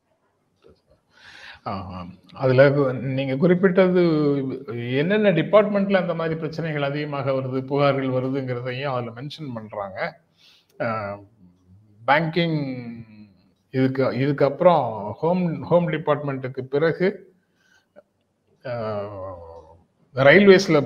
அதுல 2.32 2.70
கு- 2.70 2.92
நீங்க 2.92 3.36
குறிப்பிட்டது 3.36 4.00
என்னென்ன 4.66 5.30
டிபார்ட்மெண்ட்ல 5.32 5.94
அந்த 5.94 6.14
மாதிரி 6.14 6.34
பிரச்சனைகள் 6.34 6.82
அதிகமாக 6.82 7.32
வருது 7.32 7.62
புகார்கள் 7.62 8.08
வருதுங்கிறதையும் 8.08 8.82
அதுல 8.82 9.10
மென்ஷன் 9.10 9.52
பண்றாங்க. 9.54 10.26
பேங்கிங் 12.08 12.58
இதுக்கு 13.74 14.04
இதுக்கப்புறம் 14.24 14.84
ஹோம் 15.20 15.42
ஹோம் 15.70 15.88
டிபார்ட்மெண்ட்டுக்கு 15.94 16.62
பிறகு 16.74 17.08
ரயில்வேஸில் 20.14 20.80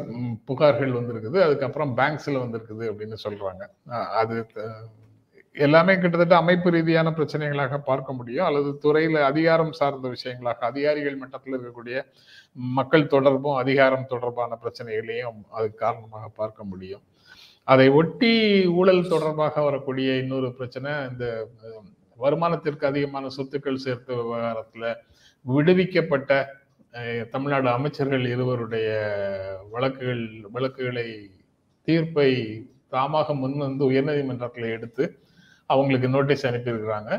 புகார்கள் 0.49 0.97
வந்திருக்குது. 0.99 1.39
அதுக்கப்புறம் 1.47 1.93
பேங்க்ஸில் 1.99 2.43
வந்திருக்குது 2.45 2.85
அப்படின்னு 2.91 3.17
சொல்கிறாங்க 3.25 3.63
அது 4.21 4.37
எல்லாமே 5.65 5.95
கிட்டத்தட்ட 5.99 6.35
அமைப்பு 6.37 6.69
ரீதியான 6.71 7.09
பிரச்சனைகளாக 7.11 7.79
பார்க்க 7.91 8.19
முடியும். 8.19 8.47
அல்லது 8.49 8.71
துறையில் 8.85 9.19
அதிகாரம் 9.31 9.73
சார்ந்த 9.73 10.07
விஷயங்களாக 10.15 10.69
அதிகாரிகள் 10.73 11.21
மட்டத்தில் 11.23 11.57
இருக்கக்கூடிய 11.57 11.97
மக்கள் 12.79 13.11
தொடர்பும் 13.15 13.61
அதிகாரம் 13.63 14.11
தொடர்பான 14.13 14.57
பிரச்சனைகளையும் 14.63 15.41
அது 15.59 15.69
காரணமாக 15.75 16.29
பார்க்க 16.41 16.65
முடியும். 16.65 17.05
அதை 17.69 17.89
ஒட்டி 17.91 18.33
ஊழல் 18.79 19.09
தொடர்பாக 19.09 19.63
வரக்கூடிய 19.63 20.17
இன்னொரு 20.17 20.49
பிரச்சனை 20.53 20.91
இந்த 21.11 21.25
வருமானத்திற்கு 22.19 22.85
அதிகமான 22.87 23.31
சொத்துக்கள் 23.37 23.85
சேர்த்த 23.85 24.17
விவகாரத்துல 24.21 24.85
விடுவிக்கப்பட்ட 25.45 26.31
தமிழ்நாடு 27.31 27.69
அமைச்சர்கள் 27.69 28.25
இருவருடைய 28.35 28.89
வழக்குகள் 29.71 30.25
வழக்குகளை 30.51 31.07
தீர்ப்பை 31.89 32.31
தாமாக 32.91 33.35
முன்வந்து 33.35 33.85
உயர்நீதிமன்றத்தில் 33.91 34.75
எடுத்து 34.77 35.05
அவங்களுக்கு 35.71 36.09
நோட்டீஸ் 36.09 36.47
அனுப்பியிருக்கிறாங்க. 36.47 37.11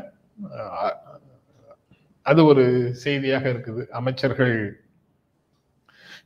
அது 2.26 2.40
ஒரு 2.44 2.64
செய்தியாக 3.04 3.44
இருக்குது. 3.54 3.82
அமைச்சர்கள் 3.98 4.56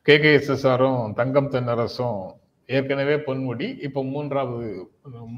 கே 0.02 0.14
கே 0.22 0.30
எஸ்எஸ்ஆரும் 0.38 1.00
தங்கம் 1.20 1.50
தென்னரசும் 1.54 2.20
ஏற்கனவே 2.68 3.16
பொன்முடி 3.26 3.68
இப்ப 3.86 4.02
மூன்றாவது 4.04 4.68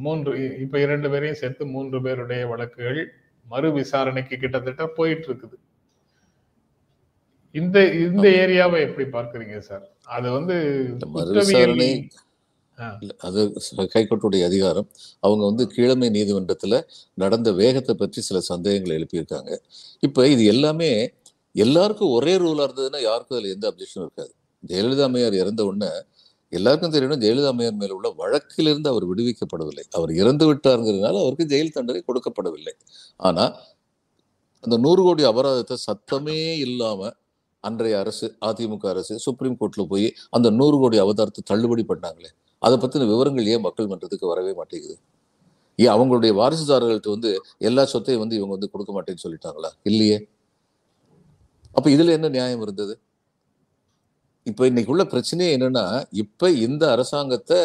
மூன்று 0.01 0.33
இப்ப 0.65 0.81
இரண்டு 0.81 1.09
பேரையும் 1.11 1.41
சேர்த்து 1.43 1.65
மூன்று 1.75 1.99
பேருடைய 2.03 2.43
வழக்குகள் 2.53 3.01
மறு 3.47 3.69
விசாரணைக்கு 3.73 4.37
கிட்டத்தட்ட 4.37 4.87
போயிட்டு 4.99 5.29
இருக்குது 5.29 5.57
இந்த 7.55 7.79
இந்த 8.09 8.27
ஏரியாவை 8.43 8.79
எப்படி 8.87 9.07
பார்க்கறீங்க 9.15 9.59
சார்? 9.69 9.85
அது 10.17 10.29
வந்து. 10.37 10.57
இல்ல, 13.03 13.13
அது 13.29 13.41
ஹைகோர்ட்டுடைய 13.95 14.43
அதிகாரம். 14.45 14.89
அவங்க 15.23 15.43
வந்து 15.47 15.65
கீழமை 15.75 16.09
நீதிமன்றத்துல 16.11 16.77
நடந்த 17.19 17.51
வேகத்தை 17.55 17.95
பற்றி 17.97 18.21
சில 18.21 18.41
சந்தேகங்களை 18.51 18.95
எழுப்பியிருக்காங்க. 18.99 19.51
இப்ப 20.03 20.29
இது 20.29 20.45
எல்லாமே 20.47 20.91
எல்லாருக்கும் 21.55 22.15
ஒரே 22.19 22.35
ரூலா 22.39 22.65
இருந்ததுன்னா 22.69 23.01
யாருக்கும் 23.03 23.39
அதுல 23.39 23.55
எந்த 23.57 23.67
அப்ஜெக்ஷனும் 23.71 24.07
இருக்காது. 24.07 24.33
ஜெயலலிதா 24.63 25.07
அம்மையார் 25.09 25.43
இறந்த 25.43 25.63
உடனே 25.71 25.91
எல்லாருக்கும் 26.53 26.95
தெரியணும் 26.95 27.23
ஜெயலலிதா 27.25 27.51
அம்மையார் 27.53 27.81
மேல 27.83 27.95
உள்ள 27.99 28.09
வழக்கிலிருந்து 28.23 28.89
அவர் 28.93 29.05
விடுவிக்கப்படவில்லை. 29.11 29.85
அவர் 29.99 30.13
இறந்து 30.23 30.47
விட்டாருங்கிறதுனால 30.49 31.21
அவருக்கு 31.25 31.47
ஜெயில் 31.53 31.75
தண்டனை 31.77 32.03
கொடுக்கப்படவில்லை. 32.09 32.75
ஆனா 33.21 33.45
அந்த 34.65 34.77
நூறு 34.85 35.03
கோடி 35.03 35.23
அபராதத்தை 35.31 35.77
சத்தமே 35.89 36.41
இல்லாம 36.67 37.11
அன்றைய 37.65 37.99
அரசு 37.99 38.27
அதிமுக 38.49 38.85
அரசு 38.89 39.15
சுப்ரீம் 39.27 39.57
கோர்ட்ல 39.61 39.83
போய் 39.87 40.07
அந்த 40.31 40.49
நூறு 40.51 40.77
கோடி 40.79 40.99
அவதாரத்தை 40.99 41.43
தள்ளுபடி 41.51 41.85
பண்ணாங்களே 41.91 42.31
அதை 42.63 42.77
பத்தின 42.79 43.07
விவரங்கள் 43.07 43.51
ஏன் 43.55 43.65
மக்கள் 43.67 43.91
மன்றத்துக்கு 43.93 44.27
வரவே 44.27 44.53
மாட்டேங்குது? 44.53 44.97
ஏன் 45.79 45.93
அவங்களுடைய 45.95 46.33
வாரிசுதாரர்கள்ட்ட 46.41 47.11
வந்து 47.17 47.31
எல்லா 47.69 47.83
சொத்தையும் 47.85 48.23
வந்து 48.25 48.37
இவங்க 48.37 48.55
வந்து 48.57 48.71
கொடுக்க 48.73 48.93
மாட்டேன்னு 48.97 49.23
சொல்லிட்டாங்களா? 49.25 49.71
இல்லையே. 49.91 50.19
அப்ப 51.77 51.87
இதுல 51.91 52.15
என்ன 52.19 52.29
நியாயம் 52.29 52.63
இருந்தது? 52.63 52.95
இப்போ 54.51 54.63
இன்னைக்கு 54.71 54.93
உள்ள 54.95 55.05
பிரச்சனையே 55.13 55.51
என்னன்னா 55.57 55.85
இப்போ 56.23 56.47
இந்த 56.67 56.85
அரசாங்கத்தை 56.95 57.59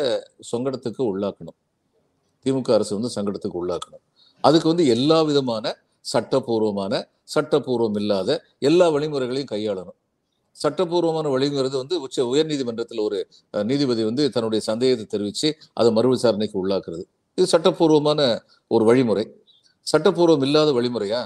சங்கடத்துக்கு 0.52 1.02
உள்ளாக்கணும். 1.12 1.58
திமுக 2.46 2.72
அரசு 2.78 2.92
வந்து 2.98 3.12
சங்கடத்துக்கு 3.18 3.60
உள்ளாக்கணும். 3.62 4.04
அதுக்கு 4.44 4.68
வந்து 4.72 4.86
எல்லா 4.96 5.20
விதமான 5.30 5.66
சட்டப்பூர்வமான 6.06 6.94
சட்டப்பூர்வம் 7.36 7.96
இல்லாத 8.02 8.30
எல்லா 8.70 8.88
வழிமுறைகளையும் 8.96 9.52
கையாளணும். 9.54 9.98
சட்டப்பூர்வமான 10.64 11.30
வழிமுறை 11.36 11.70
வந்து 11.82 11.96
உச்ச 12.06 12.18
உயர்நீதிமன்றத்தில் 12.32 13.02
ஒரு 13.06 13.18
நீதிபதி 13.70 14.04
வந்து 14.10 14.24
தன்னுடைய 14.36 14.62
சந்தேகத்தை 14.70 15.06
தெரிவித்து 15.14 15.50
அதை 15.80 15.90
மறு 15.98 16.12
விசாரணைக்கு 16.14 16.58
உள்ளாக்குறது. 16.64 17.04
இது 17.38 17.48
சட்டப்பூர்வமான 17.54 18.20
ஒரு 18.72 18.84
வழிமுறை. 18.90 19.26
சட்டப்பூர்வம் 19.88 20.46
இல்லாத 20.48 20.70
வழிமுறையா? 20.78 21.22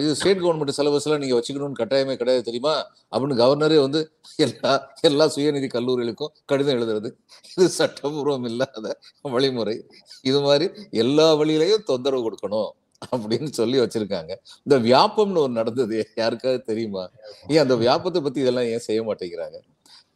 இது 0.00 0.10
ஸ்டேட் 0.18 0.42
கவர்மெண்ட் 0.42 0.76
சிலபஸ்லாம் 0.76 1.22
நீங்கள் 1.22 1.38
வச்சுக்கணும்னு 1.38 1.78
கட்டாயமே 1.78 2.14
கிடையாது 2.16 2.42
தெரியுமா? 2.48 2.74
அப்படின்னு 3.12 3.38
கவர்னரே 3.42 3.78
வந்து 3.86 4.00
எல்லா 4.46 4.72
எல்லா 5.08 5.24
சுயநிதி 5.34 5.68
கல்லூரிகளுக்கும் 5.76 6.32
கடிதம் 6.50 6.76
எழுதுறது. 6.76 7.08
இது 7.56 7.66
சட்டபூர்வம் 7.78 8.46
இல்லாத 8.50 8.98
வழிமுறை. 9.34 9.76
இது 10.30 10.40
மாதிரி 10.40 10.68
எல்லா 11.04 11.28
வழியிலையும் 11.40 11.86
தொந்தரவு 11.90 12.22
கொடுக்கணும் 12.26 12.70
அப்படின்னு 13.14 13.50
சொல்லி 13.60 13.78
வச்சிருக்காங்க. 13.80 14.32
இந்த 14.66 14.76
வியாபம்னு 14.88 15.42
ஒரு 15.44 15.52
நடந்தது 15.60 15.96
யாருக்காவது 16.22 16.62
தெரியுமா? 16.62 17.04
ஏன் 17.48 17.64
அந்த 17.64 17.74
வியாபத்தை 17.84 18.22
பத்தி 18.22 18.40
இதெல்லாம் 18.40 18.70
ஏன் 18.74 18.86
செய்ய 18.88 19.02
மாட்டேங்கிறாங்க? 19.02 19.58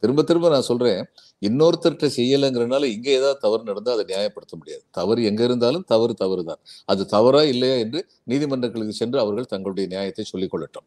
திரும்ப 0.02 0.22
திரும்ப 0.22 0.48
நான் 0.48 0.68
சொல்றேன். 0.70 1.00
இன்னொருத்தர்கிட்ட 1.42 2.08
செய்யலைங்கிறனால 2.18 2.88
இங்க 2.94 3.08
ஏதாவது 3.18 3.38
தவறு 3.44 3.62
நடந்தால் 3.68 3.96
அதை 3.96 4.04
நியாயப்படுத்த 4.12 4.54
முடியாது. 4.60 4.82
தவறு 4.98 5.20
எங்க 5.30 5.42
இருந்தாலும் 5.48 5.84
தவறு 5.92 6.14
தவறு 6.22 6.42
தான் 6.50 6.60
அது 6.92 7.02
தவறா 7.14 7.42
இல்லையா 7.52 7.76
என்று 7.84 8.00
நீதிமன்றங்களுக்கு 8.32 8.96
சென்று 9.02 9.18
அவர்கள் 9.24 9.50
தங்களுடைய 9.54 9.86
நியாயத்தை 9.94 10.26
சொல்லிக்கொள்ளட்டும் 10.32 10.86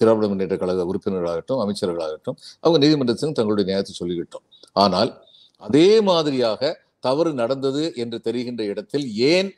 திராவிட 0.00 0.26
முன்னேற்ற 0.30 0.56
கழக 0.62 0.84
உறுப்பினர்களாகட்டும் 0.90 1.60
அமைச்சர்களாகட்டும் 1.64 2.36
அவங்க 2.64 2.78
நீதிமன்றத்திலும் 2.84 3.36
தங்களுடைய 3.38 3.66
நியாயத்தை 3.70 3.94
சொல்லிக்கிட்டோம். 4.00 4.44
ஆனால் 4.84 5.10
அதே 5.62 5.88
மாதிரியாக 6.08 6.72
தவறு 7.06 7.30
நடந்தது 7.42 7.82
என்று 8.02 8.18
தெரிகின்ற 8.26 8.62
இடத்தில் 8.72 9.06
ஏன் 9.32 9.50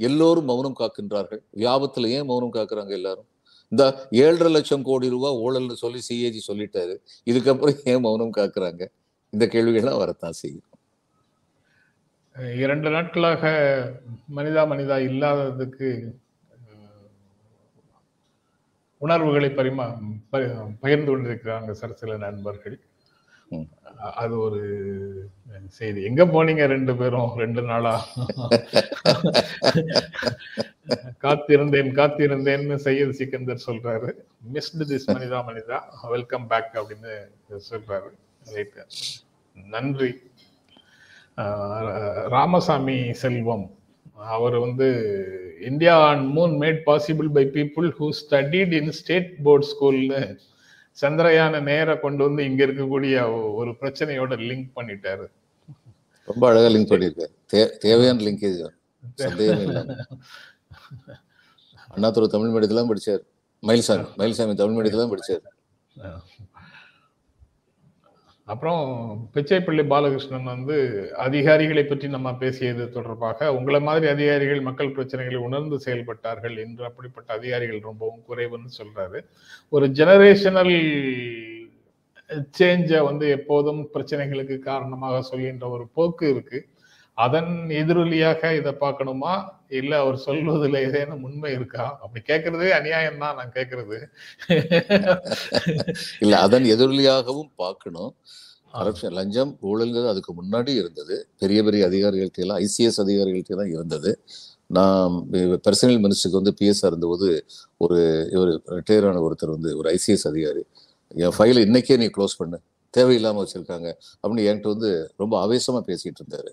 எல்லோரும் 0.00 0.48
மௌனம் 0.50 0.76
காக்கின்றார்கள்? 0.80 1.42
வியாபத்துல 1.60 2.08
ஏன் 2.16 2.28
மௌனம் 2.30 2.54
காக்குறாங்க 2.56 2.92
எல்லாரும்? 2.98 3.28
இந்த 3.72 3.84
ஏழரை 4.24 4.50
லட்சம் 4.56 4.84
கோடி 4.88 5.06
ரூபாய் 5.14 5.38
ஊழல்னு 5.44 5.76
சொல்லி 5.84 6.00
சிஏஜி 6.08 6.40
சொல்லிட்டாரு. 6.50 6.94
இதுக்கப்புறம் 7.30 7.78
ஏன் 7.92 8.02
மௌனம் 8.06 8.34
காக்குறாங்க? 8.38 8.82
இந்த 9.30 9.46
கேள்விகள்லாம் 9.46 9.98
வரத்தான் 9.98 10.32
செய்யும். 10.32 10.62
இரண்டு 12.36 12.90
நாட்களாக 12.90 13.42
மனிதா 14.36 14.64
மனிதா 14.72 14.96
இல்லாததுக்கு 15.08 16.14
உணர்வுகளை 18.98 19.50
பரிமா 19.50 20.00
பகிர்ந்து 20.80 21.16
கொண்டிருக்கிறாங்க 21.16 21.70
சார் 21.70 21.92
சில 21.92 22.16
நண்பர்கள். 22.16 22.80
அது 24.14 24.38
ஒரு 24.38 24.60
செய்தி. 25.68 26.02
எங்க 26.02 26.24
போனீங்க 26.24 26.64
ரெண்டு 26.66 26.96
பேரும்? 26.96 27.34
ரெண்டு 27.36 27.62
நாளா? 27.62 28.06
காத்திருந்தேன் 31.22 31.90
காத்திருந்தேன்னு 31.94 32.74
சையத் 32.74 33.10
சிக்கந்தர் 33.10 33.62
சொல்றாரு. 33.66 34.12
Missed 34.52 34.78
this 34.78 35.06
Manitha 35.06 35.40
Manitha. 35.46 35.80
Welcome 36.08 36.46
back 36.46 36.70
அப்படின்னு 36.74 37.28
சொல்றாரு. 37.70 38.08
நன்றி. 39.70 40.14
ராமசாமி 42.28 43.12
செல்வம். 43.12 43.78
அவர் 44.14 44.56
வந்து 44.56 45.12
India 45.60 46.08
and 46.08 46.36
moon 46.36 46.40
made 46.40 46.80
possible 46.86 47.32
by 47.32 47.44
people 47.46 47.92
who 47.98 48.10
studied 48.10 48.72
in 48.72 48.92
state 48.92 49.42
board 49.42 49.64
ஸ்கூல்னு 49.64 50.38
சந்திரயான 51.00 51.62
நேர 51.62 51.98
கொண்டு 51.98 52.24
வந்து 52.24 52.44
இங்க 52.44 52.66
இருக்கக்கூடிய 52.66 53.52
ஒரு 53.54 53.70
பிரச்சனையோட 53.70 54.36
லிங்க் 54.36 54.70
பண்ணிட்டாரு. 54.76 55.30
ரொம்ப 56.26 56.48
அழகா 56.48 56.66
லிங்க் 56.68 56.98
பண்ணியிருக்காரு. 56.98 57.26
தே- 57.52 57.76
தேவையான 57.76 58.22
லிங்கேஜ். 58.22 58.68
அண்ணாதுரை 61.88 62.28
தமிழ் 62.28 62.62
மீடியத்துல 62.62 62.90
படிச்சார். 62.90 63.18
மயில்சாமி 63.62 64.06
மயில்சாமி 64.18 64.54
தமிழ் 64.54 64.86
மீடியத்துல 64.86 65.08
தான் 65.08 65.10
படிச்சார். 65.10 65.42
அப்புறம் 68.46 68.82
பிச்சைப்பள்ளி 69.34 69.82
பாலகிருஷ்ணன் 69.92 70.50
வந்து 70.54 70.76
அதிகாரிகளை 71.16 71.82
பற்றி 71.84 72.08
நம்ம 72.08 72.34
பேசியது 72.34 72.84
தொடர்பாக 72.90 73.48
உங்களை 73.54 73.80
மாதிரி 73.80 74.06
அதிகாரிகள் 74.12 74.60
மக்கள் 74.60 74.92
பிரச்சனைகளை 74.92 75.36
உணர்ந்து 75.36 75.76
செயல்பட்டார்கள் 75.86 76.56
என்று 76.64 76.84
அப்படிப்பட்ட 76.84 77.34
அதிகாரிகள் 77.34 77.80
ரொம்பவும் 77.80 78.22
குறைவுன்னு 78.28 78.70
சொல்றாரு. 78.80 79.20
ஒரு 79.68 79.86
ஜெனரேஷனல் 79.86 80.74
சேஞ்சை 82.58 83.00
வந்து 83.04 83.26
எப்போதும் 83.30 83.82
பிரச்சனைகளுக்கு 83.94 84.58
காரணமாக 84.58 85.22
சொல்கின்ற 85.22 85.68
ஒரு 85.68 85.86
போக்கு 85.94 86.28
இருக்கு. 86.30 86.60
அதன் 87.24 87.52
எதிரொலியாக 87.80 88.50
இதை 88.58 88.72
பார்க்கணுமா? 88.80 89.34
இல்ல 89.80 89.92
அவர் 89.98 90.16
சொல்வதில் 90.24 90.76
ஏதேனும் 90.86 91.22
உண்மை 91.28 91.50
இருக்கா? 91.52 91.84
அப்படி 92.02 92.20
கேட்கறதே 92.30 92.68
அநியாயம் 92.78 93.22
தான் 93.22 93.38
நான் 93.38 93.54
கேட்கறது. 93.58 93.98
இல்ல 96.24 96.34
அதன் 96.46 96.66
எதிரொலியாகவும் 96.74 97.50
பார்க்கணும். 97.62 98.10
கரப்ஷன் 98.74 99.16
லஞ்சம் 99.18 99.52
ஊழல்ங்கிறது 99.68 100.12
அதுக்கு 100.12 100.32
முன்னாடி 100.40 100.72
இருந்தது. 100.80 101.16
பெரிய 101.42 101.58
பெரிய 101.66 101.82
அதிகாரிகள்ட்ட 101.90 102.44
எல்லாம் 102.44 102.60
ஐசிஎஸ் 102.66 103.00
அதிகாரிகள்ட்ட 103.04 103.58
தான் 103.60 103.72
இருந்தது. 103.76 104.10
நான் 104.76 105.14
பர்சனல் 105.66 106.00
மினிஸ்டருக்கு 106.04 106.40
வந்து 106.40 106.54
பிஎஸ்ஆர் 106.60 106.92
இருந்தபோது 106.92 107.28
ஒரு 107.84 107.98
இவர் 108.34 108.52
ரிட்டையர் 108.76 109.06
ஆன 109.10 109.22
ஒருத்தர் 109.26 109.56
வந்து 109.56 109.72
ஒரு 109.80 109.88
ஐசிஎஸ் 109.96 110.26
அதிகாரி. 110.32 110.62
என் 111.24 111.36
ஃபைலை 111.38 111.60
இன்னைக்கே 111.68 111.96
நீ 112.02 112.08
க்ளோஸ் 112.16 112.38
பண்ணு. 112.38 112.58
தேவையில்லாமல் 112.94 113.42
வச்சுருக்காங்க. 113.44 113.88
அப்படின்னு 114.20 114.46
என்கிட்ட 114.50 114.68
வந்து 114.74 114.90
ரொம்ப 115.22 115.34
ஆவேசமாக 115.44 115.82
பேசிகிட்டு 115.90 116.20
இருந்தாரு. 116.22 116.50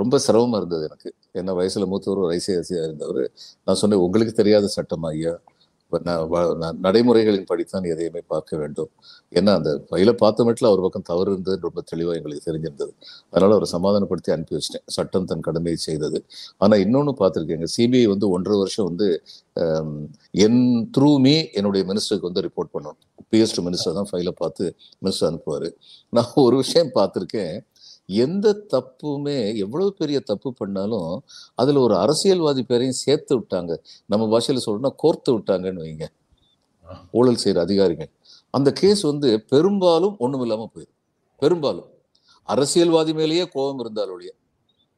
ரொம்ப 0.00 0.18
சிரமமாக 0.26 0.60
இருந்தது 0.60 0.84
எனக்கு. 0.90 1.10
என்ன 1.40 1.54
வயசில் 1.60 1.90
மூத்தவர் 1.92 2.22
ஒரு 2.24 2.32
ஐசிஎஸ்சியா 2.38 2.82
இருந்தவர். 2.88 3.22
நான் 3.64 3.80
சொன்னேன் 3.82 4.04
உங்களுக்கு 4.06 4.34
தெரியாத 4.42 4.70
சட்டம் 4.76 5.08
ஐயா. 5.14 5.34
நான் 6.60 6.78
நடைமுறைகளின் 6.84 7.48
படித்தான் 7.50 7.84
எதையுமே 7.90 8.20
பார்க்க 8.32 8.56
வேண்டும். 8.60 8.88
ஏன்னா 9.38 9.52
அந்த 9.58 9.70
ஃபைலை 9.88 10.12
பார்த்த 10.22 10.44
மட்டும் 10.46 10.68
அவர் 10.70 10.82
பக்கம் 10.84 11.04
தவறு 11.10 11.28
இருந்தது. 11.32 11.58
ரொம்ப 11.66 11.80
தெளிவாக 11.90 12.16
எங்களுக்கு 12.18 12.46
தெரிஞ்சிருந்தது. 12.48 12.92
அதனால 13.30 13.50
அவரை 13.56 13.68
சமாதானப்படுத்தி 13.74 14.32
அனுப்பி 14.34 14.56
வச்சிட்டேன். 14.56 14.84
சட்டம் 14.96 15.28
தன் 15.30 15.44
கடமையை 15.48 15.78
செய்தது. 15.86 16.20
ஆனால் 16.62 16.82
இன்னொன்று 16.84 17.14
பார்த்துருக்கேங்க. 17.20 17.68
சிபிஐ 17.76 18.06
வந்து 18.14 18.28
ஒன்றரை 18.36 18.56
வருஷம் 18.62 18.88
வந்து 18.90 19.08
என் 20.46 20.62
த்ரூ 20.96 21.10
மீ 21.26 21.34
என்னுடைய 21.60 21.84
மினிஸ்டருக்கு 21.90 22.30
வந்து 22.30 22.44
ரிப்போர்ட் 22.48 22.72
பண்ணணும். 22.74 22.98
பிஎஸ் 23.30 23.56
மினிஸ்டர் 23.68 23.98
தான் 24.00 24.10
ஃபைலை 24.12 24.34
பார்த்து 24.42 24.64
மினிஸ்டர் 25.04 25.30
அனுப்புவார். 25.30 25.68
நான் 26.16 26.32
ஒரு 26.46 26.56
விஷயம் 26.64 26.92
பார்த்துருக்கேன். 26.98 27.54
எந்த 28.06 28.64
தப்புமே 28.72 29.56
எவ்வளவு 29.56 29.92
பெரிய 29.92 30.20
தப்பு 30.20 30.52
பண்ணாலும் 30.52 31.22
அதில் 31.54 31.76
ஒரு 31.76 31.96
அரசியல்வாதி 31.96 32.62
பேரையும் 32.62 32.94
சேர்த்து 32.94 33.38
விட்டாங்க. 33.38 33.78
நம்ம 34.06 34.28
பாஷையில் 34.28 34.64
சொல்லணும்னா 34.66 34.94
கோர்த்து 35.02 35.30
விட்டாங்கன்னு 35.30 35.80
வைங்க. 35.80 36.06
ஊழல் 37.12 37.36
செய்கிற 37.36 37.64
அதிகாரிகள். 37.64 38.10
அந்த 38.50 38.72
கேஸ் 38.72 39.00
வந்து 39.00 39.40
பெரும்பாலும் 39.40 40.16
ஒன்றும் 40.18 40.40
இல்லாமல் 40.40 40.68
போயிடும் 40.74 40.94
பெரும்பாலும். 41.38 41.88
அரசியல்வாதி 42.42 43.14
மேலேயே 43.14 43.48
கோபம் 43.48 43.86
இருந்தாலுடைய 43.86 44.28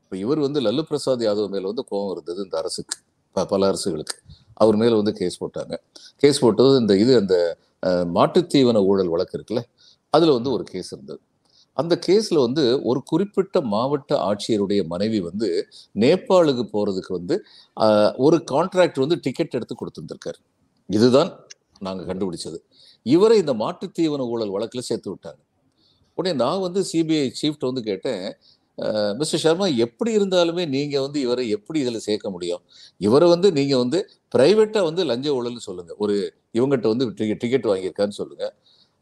இப்போ 0.03 0.17
இவர் 0.17 0.39
வந்து 0.39 0.61
லல்லு 0.61 0.83
பிரசாத் 0.83 1.23
யாதவ் 1.23 1.49
மேலே 1.49 1.65
வந்து 1.65 1.85
கோபம் 1.85 2.11
இருந்தது 2.11 2.43
இந்த 2.43 2.59
அரசுக்கு. 2.59 2.99
ப- 3.33 3.45
பல 3.45 3.67
அரசுகளுக்கு. 3.67 4.17
அவர் 4.55 4.77
மேலே 4.77 4.95
வந்து 4.95 5.13
கேஸ் 5.13 5.45
போட்டாங்க. 5.45 5.79
கேஸ் 6.17 6.39
போட்டது 6.39 6.77
இந்த 6.77 6.97
இது 6.97 7.17
அந்த 7.17 7.57
மாட்டுத்தீவன 7.83 8.85
ஊழல் 8.85 9.09
வழக்கு 9.09 9.39
இருக்குல்ல 9.39 9.63
அதில் 10.11 10.31
வந்து 10.31 10.51
ஒரு 10.51 10.65
கேஸ் 10.65 10.93
இருந்தது. 10.93 11.21
அந்த 11.77 11.95
கேஸில் 12.07 12.41
வந்து 12.47 12.65
ஒரு 12.91 13.01
குறிப்பிட்ட 13.11 13.61
மாவட்ட 13.75 14.13
ஆட்சியருடைய 14.29 14.81
மனைவி 14.93 15.21
வந்து 15.29 15.49
நேபாளுக்கு 16.03 16.65
போகிறதுக்கு 16.75 17.13
வந்து 17.19 17.37
ஒரு 18.27 18.39
கான்ட்ராக்ட் 18.53 19.03
வந்து 19.05 19.19
டிக்கெட் 19.27 19.57
எடுத்து 19.59 19.77
கொடுத்துருந்துருக்காரு. 19.81 20.41
இதுதான் 20.89 21.31
நாங்கள் 21.87 22.09
கண்டுபிடிச்சது. 22.11 22.59
இவரை 23.07 23.37
இந்த 23.43 23.55
மாட்டுத்தீவன 23.65 24.27
ஊழல் 24.35 24.55
வழக்கில் 24.57 24.89
சேர்த்து 24.91 25.09
விட்டாங்க. 25.13 25.41
உடனே 26.19 26.33
நான் 26.45 26.63
வந்து 26.67 26.81
சிபிஐ 26.93 27.25
சீஃப்ட் 27.41 27.67
வந்து 27.71 27.83
கேட்டேன் 27.91 28.23
மிஸ்டர் 29.19 29.43
சர்மா 29.45 29.67
எப்படி 29.85 30.11
இருந்தாலுமே 30.19 30.65
நீங்கள் 30.75 31.05
வந்து 31.05 31.19
இவரை 31.27 31.45
எப்படி 31.57 31.79
இதில் 31.85 32.05
சேர்க்க 32.07 32.31
முடியும்? 32.35 32.63
இவரை 33.07 33.27
வந்து 33.35 33.49
நீங்கள் 33.59 33.81
வந்து 33.83 33.99
ப்ரைவேட்டாக 34.35 34.85
வந்து 34.89 35.03
லஞ்ச 35.11 35.27
ஊழல்னு 35.37 35.63
சொல்லுங்கள் 35.69 35.99
ஒரு 36.05 36.17
இவங்ககிட்ட 36.59 36.89
வந்து 36.95 37.07
டிக்கெட் 37.43 37.69
வாங்கியிருக்கான்னு 37.71 38.19
சொல்லுங்கள் 38.21 38.53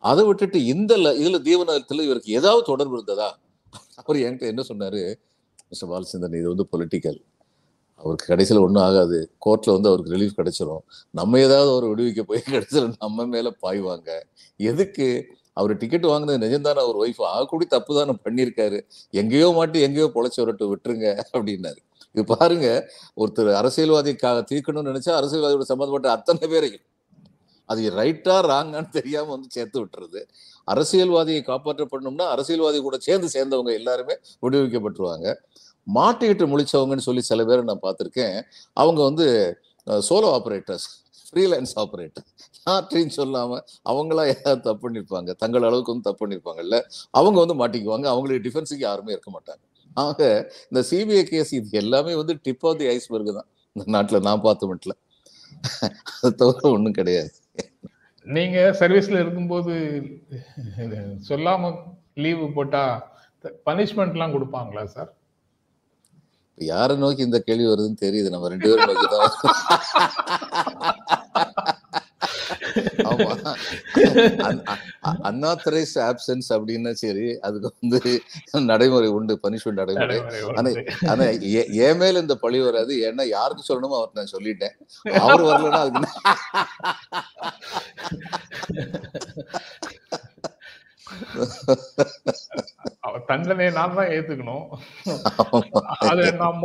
அதை 0.04 0.22
விட்டுட்டு 0.24 0.58
இந்த 0.66 0.92
இதுல 1.22 1.38
தீவனத்தில் 1.48 2.06
இவருக்கு 2.08 2.32
ஏதாவது 2.32 2.64
தொடர்பு 2.72 2.96
இருந்ததா? 2.98 3.30
அவர் 4.00 4.18
என்கிட்ட 4.26 4.52
என்ன 4.52 4.64
சொன்னாரு? 4.70 5.02
மிஸ்டர் 5.70 5.90
பாலச்சந்திரன் 5.92 6.40
இது 6.40 6.48
வந்து 6.54 6.66
பொலிட்டிக்கல். 6.72 7.20
அவருக்கு 8.00 8.26
கடைசியில் 8.32 8.64
ஒன்றும் 8.64 8.84
ஆகாது. 8.84 9.18
கோர்ட்ல 9.46 9.74
வந்து 9.76 9.90
அவருக்கு 9.90 10.14
ரிலீஃப் 10.16 10.38
கிடைச்சிரும். 10.40 10.82
நம்ம 11.10 11.40
ஏதாவது 11.40 11.70
அவர் 11.72 11.86
விடுவிக்க 11.92 12.22
போய் 12.22 12.42
கிடைச்சிரும் 12.54 12.94
நம்ம 13.00 13.26
மேல 13.26 13.50
பாய்வாங்க 13.64 14.10
எதுக்கு? 14.60 15.08
அவர் 15.56 15.72
டிக்கெட் 15.78 16.06
வாங்கினது 16.12 16.42
நிஜம்தானே? 16.46 16.80
அவர் 16.86 16.98
ஒய்ஃப் 17.02 17.22
ஆகக்கூடிய 17.32 17.68
தப்பு 17.68 17.92
தானே 17.98 18.14
பண்ணியிருக்காரு. 18.26 18.78
எங்கேயோ 19.14 19.48
மாட்டி 19.50 19.80
எங்கேயோ 19.80 20.08
பொழைச்சி 20.16 20.40
வரட்டு 20.44 20.70
விட்டுருங்க 20.72 21.08
அப்படின்னாரு. 21.34 21.80
இது 22.14 22.24
பாருங்க 22.34 22.68
ஒருத்தர் 23.16 23.50
அரசியல்வாதிக்காக 23.60 24.40
தீர்க்கணும்னு 24.52 24.90
நினைச்சா 24.92 25.12
அரசியல்வாதியோட 25.20 25.66
சம்மந்தப்பட்ட 25.72 26.10
அத்தனை 26.16 26.48
பேரையும் 26.48 26.84
அது 27.68 27.90
ரைட்டா 27.98 28.36
ராங்கான்னு 28.50 28.90
தெரியாம 28.98 29.30
வந்து 29.34 29.48
சேர்த்து 29.56 29.78
விட்டுறது. 29.82 30.20
அரசியல்வாதியை 30.68 31.40
காப்பாற்றப்படணும்னா 31.50 32.26
அரசியல்வாதி 32.34 32.78
கூட 32.86 32.96
சேர்ந்து 33.08 33.28
சேர்ந்தவங்க 33.36 33.72
எல்லாருமே 33.80 34.14
விடுவிக்கப்பட்டுருவாங்க. 34.44 35.26
மாட்டிக்கிட்டு 35.86 36.44
முழிச்சவங்கன்னு 36.52 37.06
சொல்லி 37.08 37.22
சில 37.30 37.40
பேரை 37.48 37.62
நான் 37.70 37.84
பார்த்துருக்கேன். 37.86 38.36
அவங்க 38.82 39.00
வந்து 39.08 39.26
சோலோ 40.08 40.28
ஆப்ரேட்டர்ஸ் 40.36 40.86
ஃப்ரீலான்ஸ் 41.28 41.74
ஆப்ரேட்டர் 41.82 42.26
யார்ட்டையும் 42.66 43.14
சொல்லாம 43.18 43.58
அவங்களா 43.90 44.22
ஏதாவது 44.34 44.62
தப்பு 44.66 44.82
பண்ணிருப்பாங்க 44.84 45.30
தங்கள் 45.42 45.66
அளவுக்கு 45.68 45.92
வந்து 45.94 46.06
தப்பு 46.08 46.22
பண்ணிருப்பாங்கல்ல 46.22 46.76
அவங்க 47.18 47.36
வந்து 47.44 47.56
மாட்டிக்குவாங்க. 47.62 48.06
அவங்களுக்கு 48.12 48.44
டிஃபென்ஸுக்கு 48.46 48.84
யாருமே 48.88 49.14
இருக்க 49.16 49.30
மாட்டாங்க. 49.36 49.62
ஆக 49.96 50.20
இந்த 50.70 50.80
சிபிஐ 50.90 51.24
கேஸ் 51.32 51.52
இது 51.58 51.78
எல்லாமே 51.82 52.14
வந்து 52.20 52.34
டிப் 52.46 52.64
ஆஃப் 52.70 52.78
தி 52.80 52.86
ஐஸ்பர்க் 52.94 53.32
தான். 53.38 53.48
இந்த 53.76 53.86
நாட்டில் 53.96 54.24
நான் 54.28 54.44
பார்த்து 54.46 54.70
மட்டும் 54.72 55.00
அது 56.22 56.34
தவிர 56.42 56.62
ஒன்றும் 56.76 56.96
கிடையாது. 57.00 57.30
நீங்க 58.26 58.58
சர்வீஸ்ல 58.80 59.18
இருக்கும்போது 59.18 59.74
சொல்லாம 61.28 61.72
லீவு 62.14 62.46
போட்டா 62.52 62.82
பனிஷ்மெண்ட்லாம் 63.66 64.34
கொடுப்பாங்களா 64.34 64.84
சார் 64.84 65.10
யாரை 66.58 66.94
நோக்கி 66.96 67.22
இந்த 67.22 67.38
கேள்வி 67.38 67.66
வருதுன்னு 67.66 68.02
தெரியுது. 68.02 68.28
நம்ம 68.30 68.48
ரெண்டு 68.48 68.68
பேரும் 68.68 68.90
நோக்கி 68.90 69.06
தான் 69.06 69.30
அன்ஆத்தரைஸ்ட் 75.30 76.00
ஆப்சன்ஸ் 76.08 76.48
அப்படின்னா 76.56 76.92
சரி 77.02 77.26
அதுக்கு 77.46 77.70
வந்து 77.80 78.00
நடைமுறை 78.72 79.08
உண்டு 79.18 79.34
பனிஷ்மெண்ட் 79.44 79.80
நடைமுறை. 79.82 80.18
ஆனா 80.58 80.70
ஆனா 81.12 81.26
என் 81.86 82.00
மேல 82.02 82.24
இந்த 82.24 82.36
பழி 82.44 82.60
வராது? 82.60 82.94
ஏன்னா 83.08 83.26
யாருக்கு 83.36 83.68
சொல்லணுமோ 83.70 83.98
அவர் 84.00 84.18
நான் 84.20 84.34
சொல்லிட்டேன். 84.36 84.76
அவர் 85.26 85.44
வரலன்னா 85.50 85.82
அதுக்கு 85.86 86.10
தண்டனையை 93.44 93.70
நான் 93.78 93.96
தான் 93.96 94.10
ஏத்துக்கணும். 94.16 94.66
அது 96.10 96.22
நான் 96.42 96.60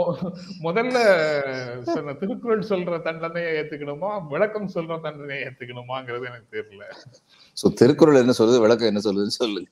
முதல்ல 0.66 0.98
சொன்ன 1.94 2.14
திருக்குறள் 2.22 2.70
சொல்ற 2.70 3.00
தண்டனையை 3.08 3.50
ஏத்துக்கணுமா 3.60 4.12
விளக்கம் 4.34 4.70
சொல்ற 4.76 5.00
தண்டனையை 5.06 5.40
ஏத்துக்கணுமாங்கிறது 5.48 6.30
எனக்கு 6.32 6.48
தெரியல 6.58 6.86
சோ 7.62 7.74
திருக்குறள் 7.82 8.22
என்ன 8.22 8.36
சொல்லுது 8.40 8.64
விளக்கம் 8.66 8.92
என்ன 8.92 9.02
சொல்லுதுன்னு 9.08 9.40
சொல்லுங்க. 9.42 9.70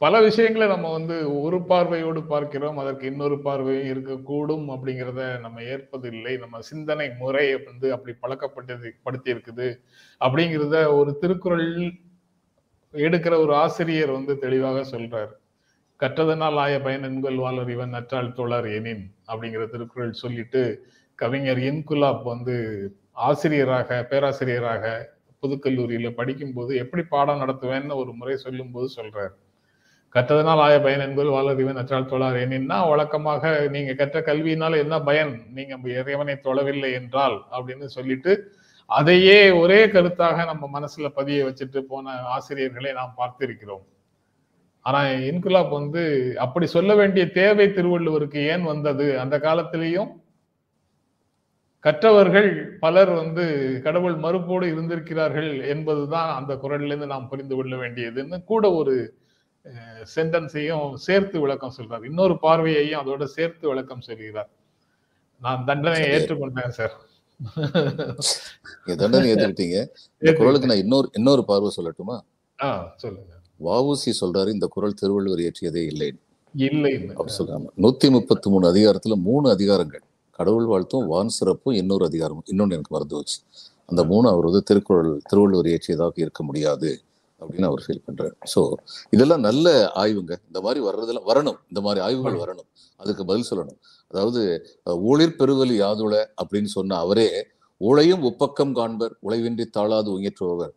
பல 0.00 0.14
விஷயங்களை 0.20 0.66
நம்ம 0.68 0.88
வந்து 0.96 1.14
ஒரு 1.42 1.58
பார்வையோடு 1.70 2.20
பார்க்கிறோம் 2.32 2.76
அதற்கு 2.82 3.04
இன்னொரு 3.10 3.36
பார்வையும் 3.46 3.88
இருக்கக்கூடும் 3.92 4.66
அப்படிங்கிறத 4.74 5.22
நம்ம 5.44 5.62
ஏற்பதில்லை. 5.74 6.32
நம்ம 6.42 6.60
சிந்தனை 6.68 7.06
முறை 7.22 7.46
வந்து 7.68 7.86
அப்படி 7.94 8.12
பழக்கப்பட்டது 8.22 8.90
படுத்தி 9.06 9.28
இருக்குது 9.34 9.68
அப்படிங்கிறத 10.20 10.76
ஒரு 10.98 11.12
திருக்குறள் 11.22 11.66
எடுக்கிற 12.94 13.34
ஒரு 13.44 13.52
ஆசிரியர் 13.64 14.12
வந்து 14.18 14.36
தெளிவாக 14.44 14.84
சொல்றாரு. 14.92 15.32
கற்றதனால் 16.00 16.60
ஆய 16.64 16.74
பயன் 16.86 17.06
என்கொள் 17.08 17.40
வாளர் 17.44 17.72
இவன் 17.76 17.94
நற்றால் 17.96 18.32
தோழர் 18.38 18.68
எனின் 18.78 19.04
அப்படிங்கிற 19.30 19.64
திருக்குறள் 19.74 20.20
சொல்லிட்டு 20.22 20.62
கவிஞர் 21.18 21.62
இன்குலாப் 21.70 22.22
வந்து 22.32 22.56
ஆசிரியராக 23.28 24.00
பேராசிரியராக 24.10 24.84
புதுக்கல்லூரியில 25.42 26.08
படிக்கும்போது 26.20 26.72
எப்படி 26.84 27.02
பாடம் 27.14 27.42
நடத்துவேன்னு 27.42 28.00
ஒரு 28.02 28.12
முறை 28.12 28.36
சொல்லும்போது 28.46 28.88
சொல்றாரு. 28.96 29.34
கற்றதனால் 30.14 30.62
ஆய 30.66 30.80
பயன் 30.80 31.00
என்பது 31.00 31.30
வாழறிவன் 31.30 31.76
அற்றால் 31.76 32.06
தொழார். 32.06 32.36
ஏனின்னா 32.36 32.88
வழக்கமாக 32.88 33.42
நீங்க 33.70 33.92
கற்ற 33.94 34.20
கல்வியினால 34.20 34.76
என்ன 34.76 35.00
பயன்? 35.00 35.32
நீங்க 35.52 35.74
இறைவனை 35.84 36.34
தொழவில்லை 36.42 36.92
என்றால் 36.92 37.36
அப்படின்னு 37.50 37.84
சொல்லிட்டு 37.84 38.32
அதையே 38.90 39.50
ஒரே 39.50 39.86
கருத்தாக 39.86 40.44
நம்ம 40.44 40.64
மனசுல 40.76 41.08
பதிய 41.08 41.44
வச்சுட்டு 41.44 41.80
போன 41.80 42.10
ஆசிரியர்களை 42.10 42.92
நாம் 42.92 43.14
பார்த்திருக்கிறோம். 43.16 43.84
ஆனா 44.80 45.00
இன்குலாப் 45.04 45.70
வந்து 45.70 46.02
அப்படி 46.38 46.66
சொல்ல 46.66 46.94
வேண்டிய 46.94 47.24
தேவை 47.30 47.66
திருவள்ளுவருக்கு 47.68 48.40
ஏன் 48.46 48.62
வந்தது? 48.62 49.20
அந்த 49.20 49.38
காலத்திலையும் 49.38 50.10
கற்றவர்கள் 51.84 52.78
பலர் 52.78 53.10
வந்து 53.10 53.44
கடவுள் 53.84 54.14
மறுப்போடு 54.14 54.66
இருந்திருக்கிறார்கள் 54.72 55.50
என்பதுதான் 55.64 56.30
அந்த 56.34 56.54
குரலிலிருந்து 56.54 57.06
நாம் 57.06 57.28
புரிந்து 57.28 57.56
கொள்ள 57.56 57.76
வேண்டியதுன்னு 57.76 58.44
கூட 58.44 58.72
ஒரு 58.72 58.94
சென்டென்ஸையும் 60.14 60.94
சேர்த்து 61.06 61.36
விளக்கம் 61.40 61.74
சொல்றார். 61.76 62.04
இன்னொரு 62.10 62.34
பார்வையையும் 62.42 63.00
அதோட 63.02 63.24
சேர்த்து 63.36 63.64
விளக்கம் 63.68 64.06
சொல்கிறார். 64.08 64.50
நான் 65.42 65.64
தண்டனையை 65.68 66.08
ஏற்றுக்கொண்டேன் 66.14 66.76
சார். 66.78 66.94
தண்டனை 69.02 69.26
ஏத்துக்கிட்டீங்க. 69.32 69.78
இந்த 70.20 70.32
குரலுக்கு 70.38 70.70
நான் 70.70 70.82
இன்னொரு 70.84 71.08
இன்னொரு 71.12 71.44
பார்வை 71.50 71.70
சொல்லட்டுமா? 71.76 72.16
சொல்லுங்க. 72.96 73.32
வஉசி 73.66 74.12
சொல்றாரு 74.20 74.50
இந்த 74.56 74.66
குரல் 74.74 74.98
திருவள்ளுவர் 75.00 75.42
இயற்றியதே 75.44 75.82
இல்லை. 75.92 76.08
இல்லை 76.54 76.92
சொல்றாங்க 77.38 77.66
நூத்தி 77.84 78.08
முப்பத்தி 78.16 78.48
மூணு 78.50 78.64
அதிகாரத்துல 78.72 79.14
மூணு 79.28 79.46
அதிகாரங்கள். 79.56 80.04
கடவுள் 80.38 80.68
வாழ்த்தும் 80.72 81.06
வான் 81.06 81.36
சிறப்பும் 81.36 81.74
இன்னொரு 81.74 82.04
அதிகாரமும். 82.10 82.46
இன்னொன்னு 82.50 82.76
எனக்கு 82.76 82.94
மறந்து 82.96 83.16
வச்சு 83.16 83.38
அந்த 83.90 84.02
மூணு 84.04 84.26
அவர் 84.28 84.48
வந்து 84.48 84.62
திருக்குறள் 84.62 85.12
திருவள்ளுவர் 85.28 85.68
இயற்றியதாக 85.72 86.20
இருக்க 86.24 86.42
முடியாது. 86.42 86.90
அப்படின்னு 87.40 87.68
அவர் 87.70 87.82
ஃபீல் 87.86 88.04
பண்றாரு. 88.08 88.34
ஸோ 88.54 88.62
இதெல்லாம் 89.10 89.40
நல்ல 89.40 89.66
ஆய்வுங்க. 90.02 90.34
இந்த 90.48 90.60
மாதிரி 90.60 90.80
வர்றதெல்லாம் 90.88 91.28
வரணும். 91.30 91.58
இந்த 91.70 91.80
மாதிரி 91.80 92.00
ஆய்வுகள் 92.06 92.40
வரணும். 92.44 92.68
அதுக்கு 93.00 93.24
பதில் 93.24 93.48
சொல்லணும். 93.50 93.78
அதாவது 94.10 94.42
ஊழிற் 95.08 95.38
பெருவலி 95.40 95.76
யாதுள 95.84 96.14
அப்படின்னு 96.42 96.70
சொன்ன 96.78 96.98
அவரே 96.98 97.28
உழையும் 97.80 98.22
உப்பக்கம் 98.22 98.72
காண்பர் 98.72 99.12
உழைவின்றி 99.26 99.66
தாழாது 99.70 100.10
உயற்றுபவர் 100.18 100.72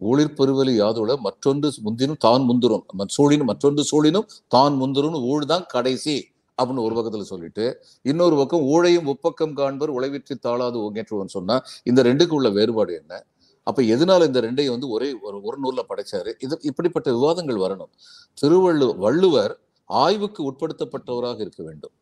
ஊழிற் 0.00 0.36
பெருவலி 0.38 0.72
யாதுள 0.80 1.12
மற்றொன்று 1.16 1.68
முந்தினும் 1.82 2.18
தான் 2.18 2.42
முந்துரும் 2.42 2.84
சூழினும் 3.16 3.50
மற்றொன்று 3.50 3.82
சூழினும் 3.92 4.26
தான் 4.48 4.74
முந்துரும் 4.82 5.18
ஊழ்தான் 5.30 5.66
கடைசி 5.66 6.16
அப்படின்னு 6.58 6.84
ஒரு 6.86 6.94
பக்கத்துல 6.96 7.24
சொல்லிட்டு 7.30 7.64
இன்னொரு 8.02 8.36
பக்கம் 8.36 8.64
ஊழையும் 8.66 9.08
உப்பக்கம் 9.12 9.52
காண்பர் 9.52 9.90
உழைவிற்றி 9.90 10.34
தாழாது 10.38 10.78
ஒங்கேற்றுவன் 10.86 11.34
சொன்னா 11.36 11.56
இந்த 11.84 12.02
ரெண்டுக்கு 12.02 12.30
உள்ள 12.30 12.50
வேறுபாடு 12.50 12.92
என்ன? 12.94 13.14
அப்ப 13.68 13.82
எதனால 13.94 14.26
இந்த 14.30 14.40
ரெண்டையும் 14.46 14.74
வந்து 14.76 14.88
ஒரே 14.96 15.08
ஒரு 15.26 15.38
ஒரு 15.48 15.56
நூலில் 15.62 15.88
படைச்சாரு? 15.90 16.32
இது 16.44 16.54
இப்படிப்பட்ட 16.70 17.08
விவாதங்கள் 17.18 17.62
வரணும். 17.66 17.92
திருவள்ளு 18.40 18.88
வள்ளுவர் 19.04 19.54
ஆய்வுக்கு 19.84 20.40
உட்படுத்தப்பட்டவராக 20.50 21.40
இருக்க 21.44 21.62
வேண்டும். 21.68 21.94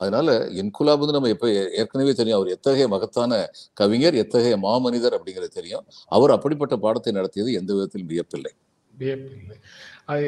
அதனால 0.00 0.30
இன்குலாப் 0.60 1.02
வந்து 1.02 1.16
நம்ம 1.16 1.28
எப்ப 1.34 1.50
ஏற்கனவே 1.80 2.12
தெரியும் 2.12 2.38
அவர் 2.38 2.54
எத்தகைய 2.54 2.86
மகத்தான 2.94 3.32
கவிஞர் 3.80 4.20
எத்தகைய 4.22 4.56
மாமனிதர் 4.64 5.16
அப்படிங்கிறது 5.18 5.50
தெரியும். 5.58 5.84
அவர் 6.16 6.34
அப்படிப்பட்ட 6.36 6.76
பாடத்தை 6.84 7.12
நடத்தியது 7.18 7.58
எந்த 7.60 7.70
விதத்திலும் 7.74 8.10
வியப்பில்லை. 8.12 8.52
வியப்பில்லை. 8.92 9.56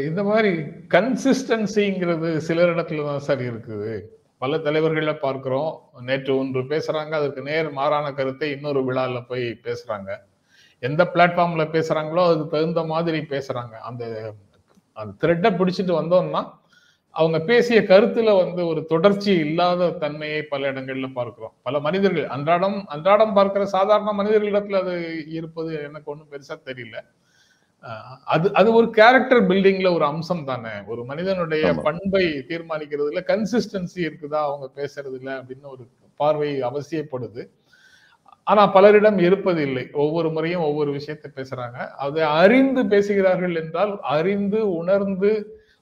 இந்த 0.08 0.22
மாதிரி 0.30 0.52
கன்சிஸ்டன்சிங்கிறது 0.94 2.30
சிலரிடத்துல 2.48 3.04
தான் 3.10 3.26
சார் 3.26 3.42
இருக்குது. 3.48 3.92
பல 4.42 4.58
தலைவர்களை 4.58 5.14
பார்க்கிறோம். 5.14 5.70
நேற்று 6.00 6.32
ஒன்று 6.38 6.60
பேசுறாங்க 6.72 7.12
அதுக்கு 7.12 7.42
நேர் 7.42 7.68
மாறான 7.72 8.12
கருத்தை 8.12 8.48
இன்னொரு 8.50 8.84
விழாவில் 8.84 9.26
போய் 9.26 9.46
பேசுறாங்க. 9.66 10.10
எந்த 10.82 11.02
பிளாட்ஃபார்ம்ல 11.14 11.64
பேசுறாங்களோ 11.76 12.24
அதுக்கு 12.26 12.54
தகுந்த 12.56 12.82
மாதிரி 12.84 13.20
பேசுறாங்க. 13.34 13.74
அந்த 13.90 14.04
அந்த 14.96 15.12
த்ரெட்டை 15.22 15.50
பிடிச்சிட்டு 15.58 15.92
வந்தோம்னா 16.00 16.42
அவங்க 17.14 17.38
பேசிய 17.40 17.78
கருத்துல 17.82 18.30
வந்து 18.38 18.62
ஒரு 18.66 18.80
தொடர்ச்சி 18.84 19.32
இல்லாத 19.38 19.90
தன்மையை 20.02 20.42
பல 20.42 20.72
இடங்கள்ல 20.72 21.08
பார்க்கிறோம். 21.12 21.54
பல 21.62 21.80
மனிதர்கள் 21.80 22.26
அன்றாடம் 22.26 22.78
அன்றாடம் 22.86 23.34
பார்க்கிற 23.34 23.64
சாதாரண 23.66 24.12
மனிதர்களிடத்துல 24.12 24.80
அது 24.82 24.94
இருப்பது 25.38 25.72
எனக்கு 25.88 26.10
ஒன்றும் 26.10 26.30
பெருசா 26.30 26.56
தெரியல. 26.64 26.96
அது 28.26 28.46
அது 28.54 28.68
ஒரு 28.72 28.88
கேரக்டர் 28.90 29.42
பில்டிங்ல 29.48 29.88
ஒரு 29.94 30.04
அம்சம் 30.04 30.44
தானே. 30.44 30.72
ஒரு 30.86 31.02
மனிதனுடைய. 31.04 31.64
பண்பை 31.86 32.24
தீர்மானிக்கிறதுல 32.50 33.22
கன்சிஸ்டன்சி 33.30 34.00
இருக்குதா 34.06 34.40
அவங்க 34.48 34.66
பேசுறதுல 34.76 35.30
அப்படின்னு 35.38 35.68
ஒரு 35.74 35.84
பார்வை 36.20 36.50
அவசியப்படுது. 36.62 37.42
ஆனா 38.46 38.62
பலரிடம் 38.74 39.18
இருப்பதில்லை 39.18 39.84
ஒவ்வொரு 40.04 40.28
முறையும் 40.30 40.66
ஒவ்வொரு 40.68 40.90
விஷயத்தை 40.92 41.28
பேசுறாங்க. 41.36 41.76
அதை 41.98 42.22
அறிந்து 42.40 42.82
பேசுகிறார்கள் 42.86 43.56
என்றால் 43.56 43.94
அறிந்து 44.16 44.60
உணர்ந்து 44.74 45.32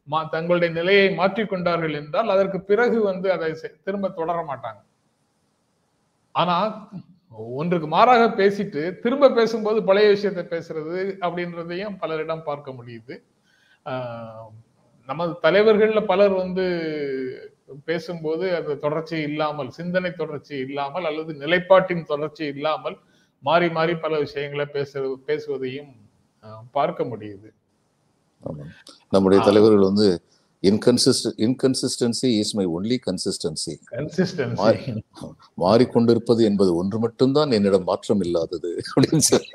மா 0.08 0.20
தங்களுடைய 0.34 0.70
நிலையை 0.74 1.06
மாற்றிக்கொண்டார்கள் 1.18 1.94
என்றால் 1.94 2.28
அதற்கு 2.28 2.58
பிறகு 2.62 2.98
வந்து 3.02 3.28
அதை 3.32 3.48
திரும்ப 3.86 4.10
தொடர 4.18 4.38
மாட்டாங்க. 4.50 4.80
ஆனா 6.34 6.56
ஒன்றுக்கு 7.32 7.86
மாறாக 7.86 8.24
பேசிட்டு 8.40 8.82
திரும்ப 9.04 9.30
பேசும்போது 9.30 9.78
பழைய 9.82 10.08
விஷயத்தை 10.08 10.44
பேசுறது 10.54 11.00
அப்படின்றதையும் 11.26 11.98
பலரிடம் 12.02 12.46
பார்க்க 12.48 12.76
முடியுது. 12.78 13.14
நமது 15.08 15.32
தலைவர்கள்ல 15.42 16.00
பலர் 16.06 16.34
வந்து 16.42 16.64
பேசும்போது 17.84 18.46
அது 18.56 18.78
தொடர்ச்சி 18.78 19.16
இல்லாமல் 19.28 19.70
சிந்தனை 19.70 20.10
தொடர்ச்சி 20.12 20.54
இல்லாமல் 20.66 21.04
அல்லது 21.04 21.32
நிலைப்பாட்டின் 21.42 22.10
தொடர்ச்சி 22.12 22.44
இல்லாமல் 22.54 22.96
மாறி 23.44 23.68
மாறி 23.70 23.94
பல 24.04 24.18
விஷயங்களை 24.18 24.66
பேச 24.76 25.00
பேசுவதையும் 25.28 25.92
பார்க்க 26.76 27.04
முடியுது. 27.04 27.48
நம்முடைய 29.14 29.40
தலைவர்கள் 29.48 29.88
வந்து 29.90 30.08
inconsist 30.66 31.32
inconsistency 31.36 32.38
is 32.38 32.56
my 32.56 32.66
only 32.66 32.96
consistency 33.06 35.00
மாறிக்கொண்டிருப்பது 35.56 36.40
என்பது 36.40 36.76
ஒன்று 36.76 36.98
மட்டும்தான் 36.98 37.50
என்னிடம் 37.50 37.84
மாற்றம் 37.84 38.20
இல்லாதது 38.20 38.82
அப்படின்னு 38.94 39.16
சொல்லி. 39.16 39.50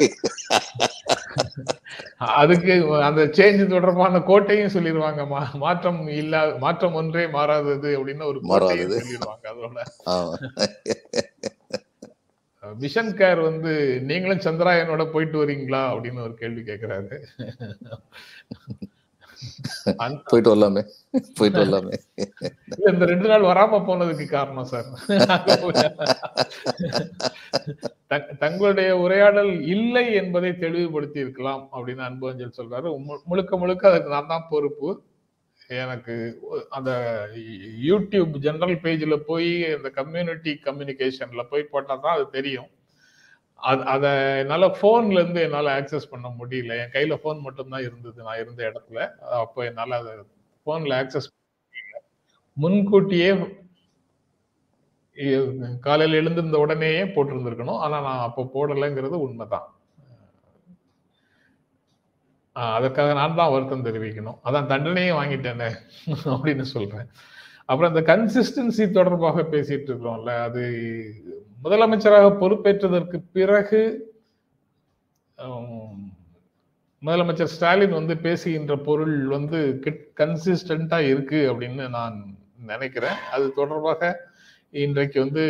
அதுக்கு 2.18 3.04
அந்த 3.04 3.24
சேஞ்ச் 3.24 3.68
தொடர்பான 3.68 4.18
கோட்டையும் 4.18 4.72
சொல்லிடுவாங்க. 4.72 5.50
மாற்றம் 5.54 6.08
இல்லா 6.08 6.56
மாற்றம் 6.56 6.94
ஒன்றே 6.94 7.28
மாறாதது 7.28 8.06
அப்படின்னு 8.06 8.26
ஒரு 8.26 8.42
மாறாதது. 8.42 9.00
சொல்லிடுவாங்க 9.00 9.48
அதோட. 9.48 9.78
விஷன் 12.80 13.14
கேர் 13.14 13.42
வந்து 13.42 14.02
நீங்களும் 14.02 14.38
சந்திராயனோட 14.38 15.12
போயிட்டு 15.12 15.46
வரீங்களா 15.46 15.82
அப்படின்னு 15.94 16.24
ஒரு 16.24 16.34
கேள்வி 16.34 16.62
கேக்குறாரு. 16.62 17.22
அந்த- 17.48 19.01
போயிட்டு 20.28 20.50
வரலாமே 20.50 20.82
போயிட்டு 21.38 21.60
வரலாமே 21.62 21.96
இந்த 22.92 23.06
ரெண்டு 23.06 23.28
நாள் 23.28 23.48
வராம 23.48 23.80
போனதுக்கு 23.86 24.26
காரணம் 24.30 24.66
சார் 24.66 24.90
தங்- 28.12 28.32
தங்களுடைய 28.40 28.90
உரையாடல் 28.98 29.54
இல்லை 29.68 30.06
என்பதை 30.14 30.52
தெளிவுபடுத்தி 30.58 31.20
இருக்கலாம் 31.20 31.64
அப்படின்னு 31.74 32.04
அன்பு 32.04 32.30
சொல்றாரு 32.60 32.90
மு- 33.06 33.24
முழுக்க 33.26 33.58
முழுக்க 33.58 33.90
அதுக்கு 33.90 34.10
நான் 34.10 34.28
தான் 34.28 34.50
பொறுப்பு 34.50 34.90
எனக்கு 35.78 36.14
அந்த 36.70 36.92
யூடியூப் 37.84 38.34
ஜெனரல் 38.40 38.78
பேஜ்ல 38.82 39.16
போய் 39.26 39.50
அந்த 39.74 39.90
கம்யூனிட்டி 39.96 40.54
கம்யூனிகேஷன்ல 40.66 41.44
போய் 41.50 41.72
போட்டா 41.72 41.96
தான் 41.98 42.16
அது 42.16 42.26
தெரியும் 42.32 42.70
அது 43.70 43.82
அதை 43.94 44.10
என்னால் 44.42 44.76
ஃபோன்லேருந்து 44.78 45.42
என்னால் 45.46 45.70
ஆக்சஸ் 45.78 46.12
பண்ண 46.12 46.28
முடியல. 46.40 46.76
என் 46.82 46.94
கையில் 46.96 47.20
ஃபோன் 47.22 47.40
மட்டும்தான் 47.46 47.86
இருந்தது. 47.88 48.20
நான் 48.28 48.42
இருந்த 48.44 48.62
இடத்துல. 48.70 49.00
அப்போ 49.42 49.60
என்னால் 49.70 49.98
அதை 50.00 50.14
ஃபோனில் 50.68 50.96
ஆக்சஸ் 51.02 51.28
முடியல. 51.32 51.98
முன்கூட்டியே 52.58 53.30
காலையில் 55.88 56.20
எழுந்திருந்த 56.22 56.58
உடனேயே 56.66 57.04
போட்டிருந்திருக்கணும். 57.16 57.82
ஆனால் 57.86 58.06
நான் 58.08 58.26
அப்போ 58.28 58.44
போடலைங்கிறது 58.56 59.18
உண்மைதான். 59.28 59.68
தான் 62.56 62.76
அதற்காக 62.76 63.14
நான் 63.14 63.38
தான் 63.40 63.52
வருத்தம் 63.54 63.86
தெரிவிக்கணும். 63.86 64.40
அதான் 64.48 64.72
தண்டனையே 64.72 65.12
வாங்கிட்டேனே 65.20 65.70
அப்படின்னு 66.34 66.66
சொல்கிறேன் 66.76 67.08
அப்புறம் 67.70 67.92
இந்த 67.94 68.02
கன்சிஸ்டன்சி 68.12 68.86
தொடர்பாக 68.92 69.44
பேசிட்டு 69.54 69.88
இருக்கிறோம்ல 69.90 70.34
அது 70.48 70.64
முதலமைச்சராக 71.64 72.38
பொறுப்பேற்றதற்கு 72.38 73.22
பிறகு 73.32 74.10
முதலமைச்சர் 77.06 77.44
ஸ்டாலின் 77.44 77.92
வந்து 77.92 78.18
பேசுகின்ற 78.18 78.78
பொருள் 78.78 79.26
வந்து 79.26 79.80
கன்சிஸ்டண்டா 80.18 81.00
இருக்கு 81.00 81.54
அப்படின்னு 81.54 81.90
நான் 81.90 82.38
நினைக்கிறேன். 82.66 83.16
அது 83.32 83.54
தொடர்பாக 83.54 84.30
இன்றைக்கு 84.70 85.20
வந்து 85.20 85.42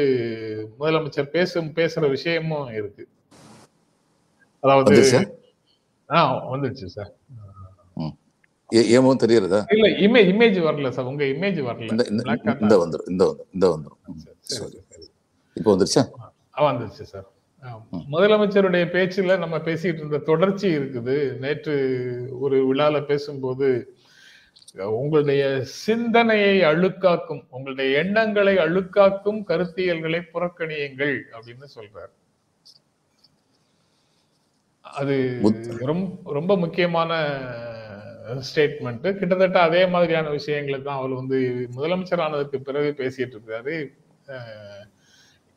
முதலமைச்சர் 0.79 1.29
பேசும் 1.29 1.67
பேசுற 1.67 2.09
விஷயமும் 2.09 2.67
இருக்கு. 2.67 3.07
அதாவது 4.59 4.91
வந்துருச்சா? 4.91 5.31
ஆ 6.13 6.51
வந்துருச்சு 6.51 6.85
சார். 6.85 7.13
ஏ- 8.73 8.97
ஏமோ 8.97 9.15
தெரியறதா 9.19 9.73
இல்ல 9.73 9.87
இமேஜ் 9.87 10.25
இமேஜ் 10.25 10.57
வரல 10.57 10.89
சார். 10.89 11.05
உங்க 11.05 11.23
இமேஜ் 11.23 11.63
வரல. 11.63 11.81
இந்த 12.61 12.87
வந்துரும் 12.87 13.09
இந்த 13.09 13.37
வந்துரும் 13.47 13.53
இந்த 13.53 13.79
வந்துரும். 13.79 14.11
சரி. 14.39 14.79
இப்போ 15.57 15.69
வந்துருச்சா? 15.73 16.03
வந்துருச்சு 16.69 17.05
சார். 17.11 17.27
முதலமைச்சருடைய 18.13 18.85
பேச்சுல 18.95 19.37
நம்ம 19.37 19.57
பேசிட்டு 19.57 20.01
இருந்த 20.01 20.17
தொடர்ச்சி 20.17 20.67
இருக்குது. 20.77 21.17
நேற்று 21.39 21.75
ஒரு 22.39 22.57
விழால 22.69 23.05
பேசும்போது 23.05 23.67
உங்களுடைய 24.99 25.43
சிந்தனையை 25.63 26.55
அழுக்காக்கும் 26.71 27.43
உங்களுடைய 27.49 27.97
எண்ணங்களை 27.99 28.55
அழுக்காக்கும் 28.65 29.39
கருத்தியல்களை 29.49 30.21
புறக்கணியுங்கள் 30.33 31.15
அப்படின்னு 31.35 31.67
சொல்றாரு. 31.77 32.13
அது 34.85 35.15
ரொம்ப 35.89 36.31
ரொம்ப 36.31 36.57
முக்கியமான 36.57 37.11
ஸ்டேட்மெண்ட். 38.49 39.05
கிட்டத்தட்ட 39.19 39.59
அதே 39.61 39.83
மாதிரியான 39.85 40.29
விஷயங்களை 40.29 40.79
தான் 40.81 40.99
அவர் 41.01 41.19
வந்து 41.21 41.37
முதலமைச்சர் 41.75 42.23
ஆனதுக்கு 42.27 42.59
பிறகு 42.61 42.89
பேசிட்டு 42.97 43.37
இருக்காரு. 43.37 43.75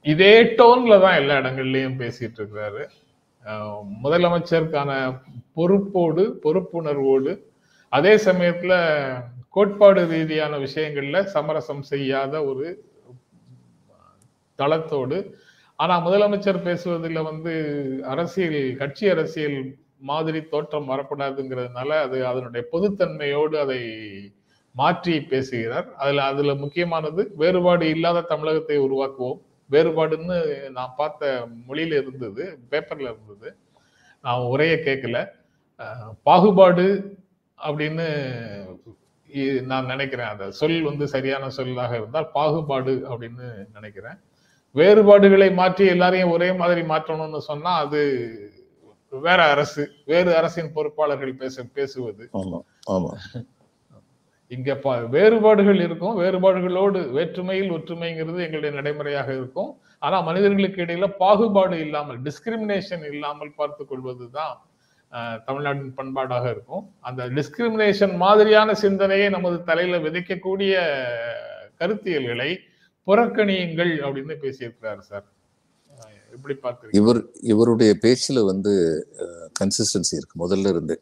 இதே 0.04 0.32
டோன்ல 0.58 0.94
தான் 1.04 1.18
எல்லா 1.20 1.34
இடங்கள்லயும் 1.40 1.98
பேசிட்டு 2.00 2.38
இருக்கிறாரு 2.40 2.82
முதலமைச்சருக்கான 4.04 4.90
பொறுப்போடு 5.54 6.22
பொறுப்புணர்வோடு 6.44 7.32
அதே 7.92 8.12
சமயத்துல 8.26 8.74
கோட்பாடு 9.56 10.02
ரீதியான 10.12 10.54
விஷயங்கள்ல 10.58 11.18
சமரசம் 11.34 11.82
செய்யாத 11.92 12.34
ஒரு 12.50 12.66
தளத்தோடு 14.58 15.18
ஆனா 15.78 15.94
முதலமைச்சர் 16.06 16.66
பேசுவதில் 16.66 17.26
வந்து 17.30 17.52
அரசியல் 18.12 18.60
கட்சி 18.76 19.04
அரசியல் 19.08 19.58
மாதிரி 20.10 20.40
தோற்றம் 20.52 20.90
வரக்கூடாதுங்கிறதுனால 20.92 21.90
அது 22.06 22.18
அதனுடைய 22.30 22.62
பொதுத்தன்மையோடு 22.72 23.56
அதை 23.64 23.80
மாற்றி 24.74 25.14
பேசுகிறார். 25.32 25.88
அதுல 26.02 26.22
அதுல 26.32 26.54
முக்கியமானது 26.62 27.22
வேறுபாடு 27.42 27.84
இல்லாத 27.94 28.26
தமிழகத்தை 28.32 28.76
உருவாக்குவோம். 28.86 29.40
வேறுபாடுன்னு 29.70 30.70
நான் 30.70 30.94
பார்த்த 30.96 31.46
மொழியில 31.68 31.98
இருந்தது 32.00 32.58
பேப்பர்ல 32.70 33.08
இருந்தது. 33.12 33.56
நான் 34.22 34.40
உரைய 34.40 34.76
கேட்கல. 34.88 35.18
பாகுபாடு 36.22 36.86
அப்படின்னு 37.66 38.06
நான் 39.62 39.90
நினைக்கிறேன். 39.92 40.26
அந்த 40.26 40.50
சொல் 40.50 40.82
வந்து 40.82 41.08
சரியான 41.08 41.50
சொல்லாக 41.56 41.96
இருந்தால் 41.96 42.30
பாகுபாடு 42.32 42.92
அப்படின்னு 43.10 43.46
நினைக்கிறேன். 43.72 44.18
வேறுபாடுகளை 44.70 45.48
மாற்றி 45.52 45.84
எல்லாரையும் 45.86 46.30
ஒரே 46.30 46.52
மாதிரி 46.52 46.80
மாற்றணும்னு 46.80 47.38
சொன்னா 47.50 47.72
அது 47.84 48.02
வேற 49.08 49.40
அரசு 49.50 49.82
வேறு 50.04 50.36
அரசின் 50.36 50.72
பொறுப்பாளர்கள் 50.74 51.40
பேச 51.42 51.64
பேசுவது. 51.78 52.24
இங்க 54.56 54.74
வேறுபாடுகள் 55.14 55.80
இருக்கும். 55.86 56.14
வேறுபாடுகளோடு 56.22 57.00
வேற்றுமையில் 57.16 57.74
ஒற்றுமைங்கிறது 57.76 58.44
எங்களுடைய 58.46 58.72
நடைமுறையாக 58.78 59.28
இருக்கும். 59.40 59.70
ஆனா 60.06 60.16
மனிதர்களுக்கு 60.28 60.80
இடையில 60.84 61.06
பாகுபாடு 61.22 61.76
இல்லாமல் 61.86 62.18
டிஸ்கிரிமினேஷன் 62.28 63.04
இல்லாமல் 63.12 63.56
பார்த்து 63.60 63.84
கொள்வதுதான் 63.90 64.54
தமிழ்நாட்டின் 65.46 65.96
பண்பாடாக 65.98 66.46
இருக்கும். 66.54 66.84
அந்த 67.08 67.22
டிஸ்கிரிமினேஷன் 67.38 68.14
மாதிரியான 68.24 68.74
சிந்தனையை 68.84 69.28
நமது 69.36 69.58
தலையில 69.70 69.98
விதைக்கக்கூடிய 70.06 70.74
கருத்தியல்களை 71.80 72.50
புறக்கணியுங்கள் 73.06 73.92
அப்படின்னு 74.06 74.34
பேசியிருக்கிறாரு 74.44 75.02
சார். 75.10 75.26
எப்படி 76.36 76.54
பார்க்கிறீங்க? 76.62 76.96
இவர் 77.00 77.20
இவருடைய 77.52 77.92
பேச்சுல 78.04 78.38
வந்து 78.50 78.72
கன்சிஸ்டன்சி 79.60 80.14
இருக்கு. 80.18 80.36
முதல்ல 80.44 80.72
இருந்து 80.74 80.94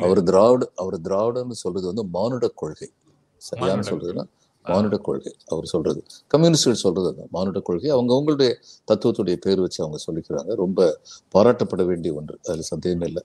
அவர் 0.00 0.22
திராவிட 0.22 0.70
அவர் 0.76 1.00
திராவிடன்னு 1.00 1.50
சொல்றது 1.50 1.86
வந்து 1.86 2.04
மானுட 2.04 2.48
கொள்கை. 2.48 2.88
சரியான 3.36 3.80
சொல்றதுன்னா 3.80 4.24
மானுட 4.64 4.96
கொள்கை 4.98 5.34
அவர் 5.46 5.64
சொல்றது. 5.64 6.04
கம்யூனிஸ்ட்கள் 6.26 6.74
சொல்றது 6.74 7.10
அதான் 7.10 7.30
மானுட 7.30 7.60
கொள்கை. 7.60 7.90
அவங்க 7.90 8.14
அவங்களுடைய 8.14 8.54
தத்துவத்துடைய 8.92 9.34
பேர் 9.34 9.60
வச்சு 9.60 9.84
அவங்க 9.84 9.98
சொல்லிக்கிறாங்க. 10.10 10.54
ரொம்ப 10.54 11.00
பாராட்டப்பட 11.34 11.84
வேண்டிய 11.84 12.14
ஒன்று. 12.14 12.38
அதுல 12.44 12.60
சந்தேகமே 12.60 13.06
இல்லை. 13.06 13.22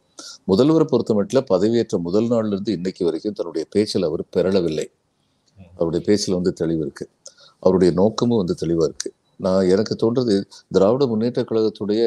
முதல்வரை 0.48 0.84
பொறுத்த 0.84 1.14
மட்டும் 1.14 1.46
பதவியேற்ற 1.50 1.98
முதல் 1.98 2.28
நாள்ல 2.28 2.48
இருந்து 2.48 2.72
இன்னைக்கு 2.72 3.06
வரைக்கும் 3.06 3.34
தன்னுடைய 3.34 3.68
பேச்சில் 3.72 4.04
அவர் 4.04 4.24
பெறளவில்லை 4.36 4.86
அவருடைய 5.74 6.06
பேச்சில் 6.06 6.34
வந்து 6.34 6.54
தெளிவு 6.54 6.82
இருக்கு. 6.82 7.10
அவருடைய 7.60 7.94
நோக்கமும் 7.94 8.38
வந்து 8.38 8.56
தெளிவா 8.62 8.84
இருக்கு. 8.84 9.14
நான் 9.46 9.70
எனக்கு 9.74 9.94
தோன்றது 10.04 10.36
திராவிட 10.76 11.04
முன்னேற்ற 11.12 11.42
கழகத்துடைய 11.50 12.02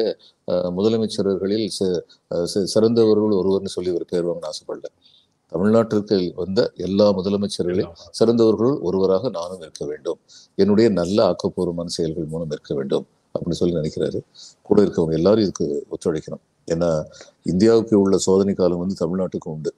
முதலமைச்சர்களில் 0.77 1.67
சிறந்தவர்கள் 2.73 3.37
ஒருவர்னு 3.41 3.75
சொல்லி 3.75 3.91
ஒரு 3.97 4.05
பேர் 4.11 4.27
வாங்கன்னு 4.29 4.51
ஆசைப்படல 4.51 4.89
தமிழ்நாட்டிற்கு 5.51 6.17
வந்த 6.39 6.59
எல்லா 6.85 7.05
முதலமைச்சர்களையும் 7.17 7.93
சிறந்தவர்களுள் 8.17 8.79
ஒருவராக 8.87 9.29
நானும் 9.37 9.61
இருக்க 9.65 9.83
வேண்டும். 9.91 10.19
என்னுடைய 10.61 10.87
நல்ல 10.99 11.17
ஆக்கப்பூர்வமான 11.31 11.93
செயல்கள் 11.97 12.31
மூலம் 12.33 12.53
இருக்க 12.55 12.73
வேண்டும் 12.79 13.05
அப்படின்னு 13.35 13.59
சொல்லி 13.59 13.77
நினைக்கிறாரு. 13.79 14.19
கூட 14.67 14.77
இருக்கவங்க 14.85 15.15
எல்லாரும் 15.19 15.43
இதுக்கு 15.45 15.67
ஒத்துழைக்கணும். 15.93 16.43
ஏன்னா 16.67 16.89
இந்தியாவுக்கு 17.51 17.95
உள்ள 18.03 18.17
சோதனை 18.27 18.53
காலம் 18.55 18.81
வந்து 18.83 18.97
தமிழ்நாட்டுக்கும் 19.03 19.55
உண்டு. 19.57 19.71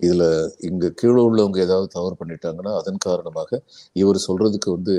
இதுல 0.00 0.24
இங்க 0.68 0.90
கீழே 1.00 1.20
உள்ளவங்க 1.28 1.58
ஏதாவது 1.66 1.88
தவறு 1.96 2.14
பண்ணிட்டாங்கன்னா 2.20 2.72
அதன் 2.80 3.04
காரணமாக 3.06 3.60
இவர் 4.02 4.18
சொல்றதுக்கு 4.28 4.70
வந்து 4.76 4.94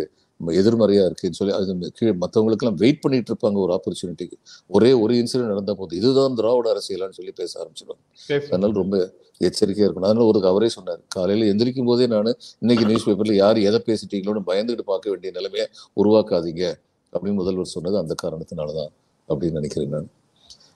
எதிர்மறையா 0.51 1.05
இருக்குன்னு 1.05 1.35
சொல்லி 1.35 1.53
அது 1.53 1.91
கீழே 1.91 2.13
மற்றவங்களுக்கெல்லாம் 2.13 2.73
வெயிட் 2.73 3.01
பண்ணிட்டு 3.01 3.33
இருப்பாங்க 3.33 3.53
ஒரு 3.53 3.81
ஆப்பர்ச்சுனிட்டிக்கு 3.81 4.31
ஒரே 4.67 4.93
ஒரு 4.93 5.13
இன்சிடென்ட் 5.13 5.47
நடந்த 5.47 5.73
போது 5.73 5.95
இதுதான் 5.95 6.35
திராவிட 6.35 6.73
அரசியலான்னு 6.73 7.09
சொல்லி 7.09 7.31
பேச 7.35 7.65
ஆரம்பிச்சிடுவாங்க 7.65 8.31
பேசுங்க. 8.31 8.45
அதனால 8.45 8.73
ரொம்ப 8.73 9.13
எச்சரிக்கையா 9.43 9.85
இருக்கணும். 9.85 10.03
அதனால 10.03 10.25
ஒரு 10.25 10.47
அவரே 10.47 10.69
சொன்னார். 10.69 10.99
காலையில 11.07 11.53
எந்திரிக்கும் 11.53 11.85
போதே 11.85 12.07
நான் 12.07 12.35
இன்னைக்கு 12.59 12.85
நியூஸ் 12.85 13.09
பேப்பர்ல 13.09 13.33
யார் 13.33 13.57
எதை 13.57 13.81
பேசிட்டீங்களோன்னு 13.85 14.41
பயந்துகிட்டு 14.47 14.81
பார்க்க 14.81 15.09
வேண்டிய 15.09 15.31
நிலைமையை 15.31 15.67
உருவாக்காதீங்க. 15.95 16.73
அப்படின்னு 17.13 17.33
முதல்வர் 17.33 17.65
சொன்னது 17.65 17.97
அந்த 17.97 18.15
காரணத்தினாலதான் 18.23 18.89
அப்படின்னு 19.29 19.51
நினைக்கிறேன் 19.51 19.89
நான். 19.89 20.09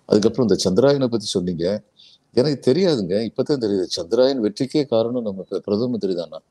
அதுக்கப்புறம் 0.06 0.48
இந்த 0.48 0.72
சந்திராயனை 0.72 1.08
பத்தி 1.08 1.26
சொன்னீங்க. 1.26 1.82
எனக்கு 2.34 2.72
தெரியாதுங்க. 2.72 3.30
இப்பதான் 3.30 3.58
தெரியுது. 3.58 3.86
சந்திராயன் 4.02 4.40
வெற்றிக்கே 4.40 4.86
காரணம் 4.86 5.24
நம்ம 5.24 5.42
பிர- 5.42 5.58
பிரதம 5.58 5.88
மந்திரி 5.88 6.16
தானா 6.16 6.42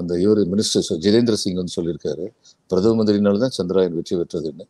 அந்த 0.00 0.12
இவர் 0.24 0.40
மினிஸ்டர் 0.52 1.00
ஜிதேந்திர 1.04 1.36
சிங் 1.42 1.58
வந்து 1.60 1.74
சொல்லியிருக்காரு. 1.78 2.26
பிரதம 2.70 2.96
மந்திரினால 2.98 3.40
தான் 3.44 3.54
சந்திராயன் 3.58 3.96
வெற்றி 3.98 4.14
பெற்றதுன்னு. 4.20 4.64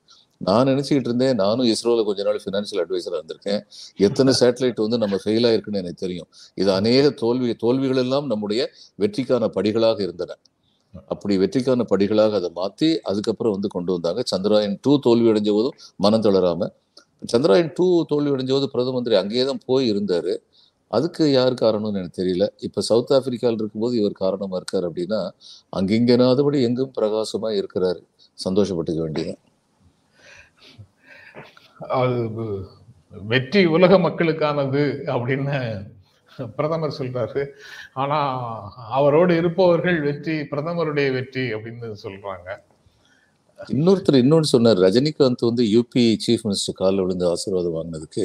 நான் 0.46 0.68
நினைச்சுக்கிட்டு 0.70 1.08
இருந்தேன் 1.10 1.38
நானும் 1.42 1.68
இஸ்ரோல 1.72 2.02
கொஞ்ச 2.08 2.22
நாள் 2.28 2.38
ஃபினான்ஷியல் 2.44 2.80
அட்வைசராக 2.82 3.18
இருந்திருக்கேன். 3.20 3.62
எத்தனை 4.06 4.32
சேட்டலைட் 4.40 4.84
வந்து 4.84 4.98
நம்ம 5.04 5.16
ஃபெயில் 5.24 5.46
ஆயிருக்குன்னு 5.48 5.80
எனக்கு 5.82 6.00
தெரியும். 6.04 6.28
இது 6.62 6.70
அநேக 6.78 7.10
தோல்வி 7.22 7.54
தோல்விகள் 7.64 8.02
எல்லாம் 8.04 8.28
நம்முடைய 8.32 8.62
வெற்றிக்கான 9.04 9.48
படிகளாக 9.56 9.98
இருந்தன. 10.06 10.36
அப்படி 11.12 11.34
வெற்றிக்கான 11.42 11.84
படிகளாக 11.92 12.34
அதை 12.40 12.50
மாத்தி 12.60 12.90
அதுக்கப்புறம் 13.10 13.54
வந்து 13.56 13.68
கொண்டு 13.74 13.90
வந்தாங்க. 13.96 14.20
சந்திராயன் 14.32 14.76
டூ 14.84 14.92
தோல்வி 15.06 15.28
அடைஞ்ச 15.32 15.50
போதும் 15.58 15.76
மனம் 16.04 16.24
தளராம. 16.26 16.68
சந்திராயன் 17.32 17.70
டூ 17.78 17.86
தோல்வி 18.12 18.30
அடைஞ்ச 18.34 18.52
போது 18.56 18.68
பிரதம 18.74 18.94
மந்திரி 18.96 19.16
அங்கேயே 19.22 19.44
தான் 19.50 19.60
போய் 19.68 19.86
இருந்தாரு. 19.92 20.34
அதுக்கு 20.96 21.22
யார் 21.32 21.54
காரணம்னு 21.62 22.00
எனக்கு 22.00 22.20
தெரியல. 22.22 22.46
இப்போ 22.66 22.80
சவுத் 22.90 23.12
ஆப்பிரிக்காவில் 23.16 23.60
இருக்கும்போது 23.62 23.94
இவர் 24.00 24.22
காரணமாக 24.24 24.60
இருக்கார் 24.60 24.88
அப்படின்னா 24.88 25.20
அங்கிங்கனாதபடி 25.78 26.60
எங்கும் 26.68 26.94
பிரகாசமாக 26.98 27.58
இருக்கிறாரு. 27.60 28.00
சந்தோஷப்பட்டுக்க 28.46 29.00
வேண்டியதான் 29.06 29.42
அது 32.00 32.18
வெற்றி 33.32 33.60
உலக 33.76 33.92
மக்களுக்கானது 34.06 34.82
அப்படின்னு 35.14 35.58
பிரதமர் 36.56 36.98
சொல்றாரு. 36.98 37.42
ஆனா 38.02 38.18
அவரோடு 38.98 39.32
இருப்பவர்கள் 39.40 39.98
வெற்றி 40.08 40.34
பிரதமருடைய 40.50 41.08
வெற்றி 41.16 41.44
அப்படின்னு 41.54 41.88
சொல்றாங்க. 42.04 42.48
இன்னொருத்தர் 43.58 44.16
இன்னொன்று 44.16 44.48
சொன்னார் 44.48 44.78
ரஜினிகாந்த் 44.78 45.40
வந்து 45.40 45.64
யூபி 45.64 46.02
சீஃப் 46.26 46.44
மினிஸ்டர் 46.44 46.74
காலில் 46.74 47.00
விழுந்து 47.00 47.26
ஆசீர்வாதம் 47.28 47.74
வாங்கினதுக்கு 47.76 48.24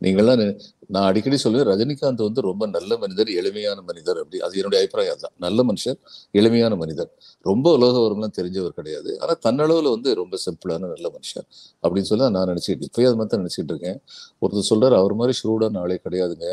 நீங்கள்லாம் 0.00 0.42
நான் 0.88 1.04
அடிக்கடி 1.04 1.38
சொல்லுவேன் 1.44 1.68
ரஜினிகாந்த் 1.70 2.22
வந்து 2.22 2.40
ரொம்ப 2.40 2.66
நல்ல 2.66 2.98
மனிதர் 2.98 3.30
எளிமையான 3.30 3.80
மனிதர் 3.80 4.18
அப்படி. 4.18 4.38
அது 4.38 4.56
என்னுடைய 4.56 4.80
அபிப்பிராயம் 4.82 5.20
தான் 5.20 5.34
நல்ல 5.36 5.64
மனுஷர் 5.64 5.98
எளிமையான 6.30 6.76
மனிதர். 6.76 7.10
ரொம்ப 7.42 7.72
உலக 7.72 7.98
வரம்லாம் 7.98 8.36
தெரிஞ்சவர் 8.40 8.68
கிடையாது. 8.68 9.20
ஆனால் 9.20 9.40
தன்னளவில் 9.46 9.90
வந்து 9.90 10.14
ரொம்ப 10.14 10.38
சிம்பிளான 10.46 10.88
நல்ல 10.94 11.10
மனுஷர் 11.16 11.46
அப்படின்னு 11.82 12.10
சொல்லி 12.10 12.30
நான் 12.30 12.48
நினச்சிக்கிட்டு 12.48 12.88
இப்போயே 12.90 13.06
அது 13.06 13.16
மாதிரி 13.16 13.32
தான் 13.34 13.42
நினச்சிக்கிட்டு 13.44 13.74
இருக்கேன். 13.74 14.00
ஒருத்தர் 14.42 14.70
சொல்கிறார் 14.72 14.92
அவர் 14.92 15.14
மாதிரி 15.14 15.38
ஷூடான 15.42 15.78
ஆளே 15.78 16.00
கிடையாதுங்க. 16.08 16.48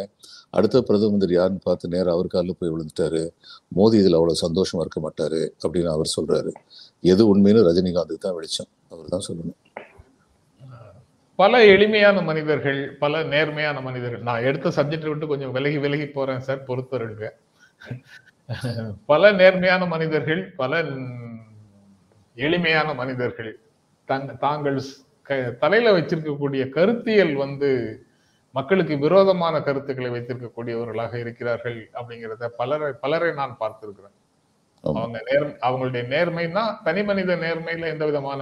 அடுத்த 0.58 0.82
பிரதம 0.88 1.12
மந்திரி 1.13 1.34
யாருன்னு 1.38 1.62
பார்த்து 1.68 1.92
நேராக 1.94 2.16
அவர் 2.16 2.28
காலில் 2.34 2.58
போய் 2.60 2.72
விழுந்துட்டாரு. 2.74 3.22
மோடி 3.78 3.96
இதில் 4.02 4.18
அவ்வளோ 4.20 4.36
சந்தோஷமாக 4.46 4.84
இருக்க 4.86 5.00
மாட்டாரு 5.06 5.42
அப்படின்னு 5.63 5.92
அவர் 5.96 6.16
சொல்றாரு. 6.18 6.52
எது 7.12 7.24
உண்மைன்னு 7.32 7.68
ரஜினிகாந்துக்கு 7.70 8.26
தான் 8.26 8.38
வெளிச்சம். 8.39 8.70
அவர் 8.94 9.13
தான் 9.16 9.26
சொல்லணும். 9.28 9.60
பல 11.39 11.62
எளிமையான 11.76 12.18
மனிதர்கள் 12.30 12.80
பல 13.04 13.24
நேர்மையான 13.34 13.78
மனிதர்கள். 13.88 14.24
நான் 14.30 14.46
எடுத்த 14.50 14.74
சப்ஜெக்டை 14.78 15.10
விட்டு 15.12 15.32
கொஞ்சம் 15.32 15.54
விலகி 15.56 15.80
விலகி 15.86 16.08
போறேன் 16.18 16.46
சார் 16.48 16.62
பொறுத்தருங்க 16.70 17.32
பல 19.12 19.32
நேர்மையான 19.39 19.84
மனிதர்கள் 19.94 20.42
பல 20.62 20.82
எளிமையான 22.38 22.89
மனிதர்கள். 23.02 23.52
தங் 24.10 24.30
தாங்கள் 24.46 24.78
தலையில 25.63 25.92
வச்சிருக்கக்கூடிய 25.98 26.63
கருத்தியல் 26.78 27.36
வந்து 27.44 27.70
மக்களுக்கு 28.56 28.96
விரோதமான 29.00 29.56
கருத்துக்களை 29.62 30.10
வைத்திருக்கக்கூடியவர்களாக 30.12 31.13
இருக்கிறார்கள் 31.20 31.80
அப்படிங்கிறத 31.94 32.50
பலரை 32.58 32.92
பலரை 33.02 33.32
நான் 33.39 33.60
பார்த்திருக்கிறேன். 33.60 34.16
அவங்க 34.84 35.20
நேர் 35.28 35.46
அவங்களுடைய 35.66 36.04
நேர்மைன்னா 36.10 36.63
தனி 36.84 37.02
மனித 37.04 37.36
நேர்மையில 37.44 37.89
எந்த 37.94 38.06
விதமான 38.10 38.42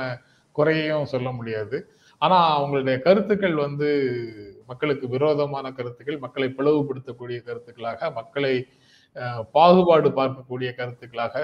குறையையும் 0.55 1.11
சொல்ல 1.11 1.29
முடியாது. 1.31 1.77
ஆனா 2.21 2.37
அவங்களுடைய 2.55 2.97
கருத்துக்கள் 3.01 3.55
வந்து 3.57 3.89
மக்களுக்கு 4.67 5.05
விரோதமான 5.07 5.67
கருத்துக்கள் 5.73 6.19
மக்களை 6.19 6.47
பிளவுபடுத்தக்கூடிய 6.51 7.37
கருத்துக்களாக 7.47 8.11
மக்களை 8.13 8.53
அஹ், 9.15 9.43
பாகுபாடு 9.55 10.09
பார்க்கக்கூடிய 10.17 10.69
கருத்துக்களாக 10.75 11.35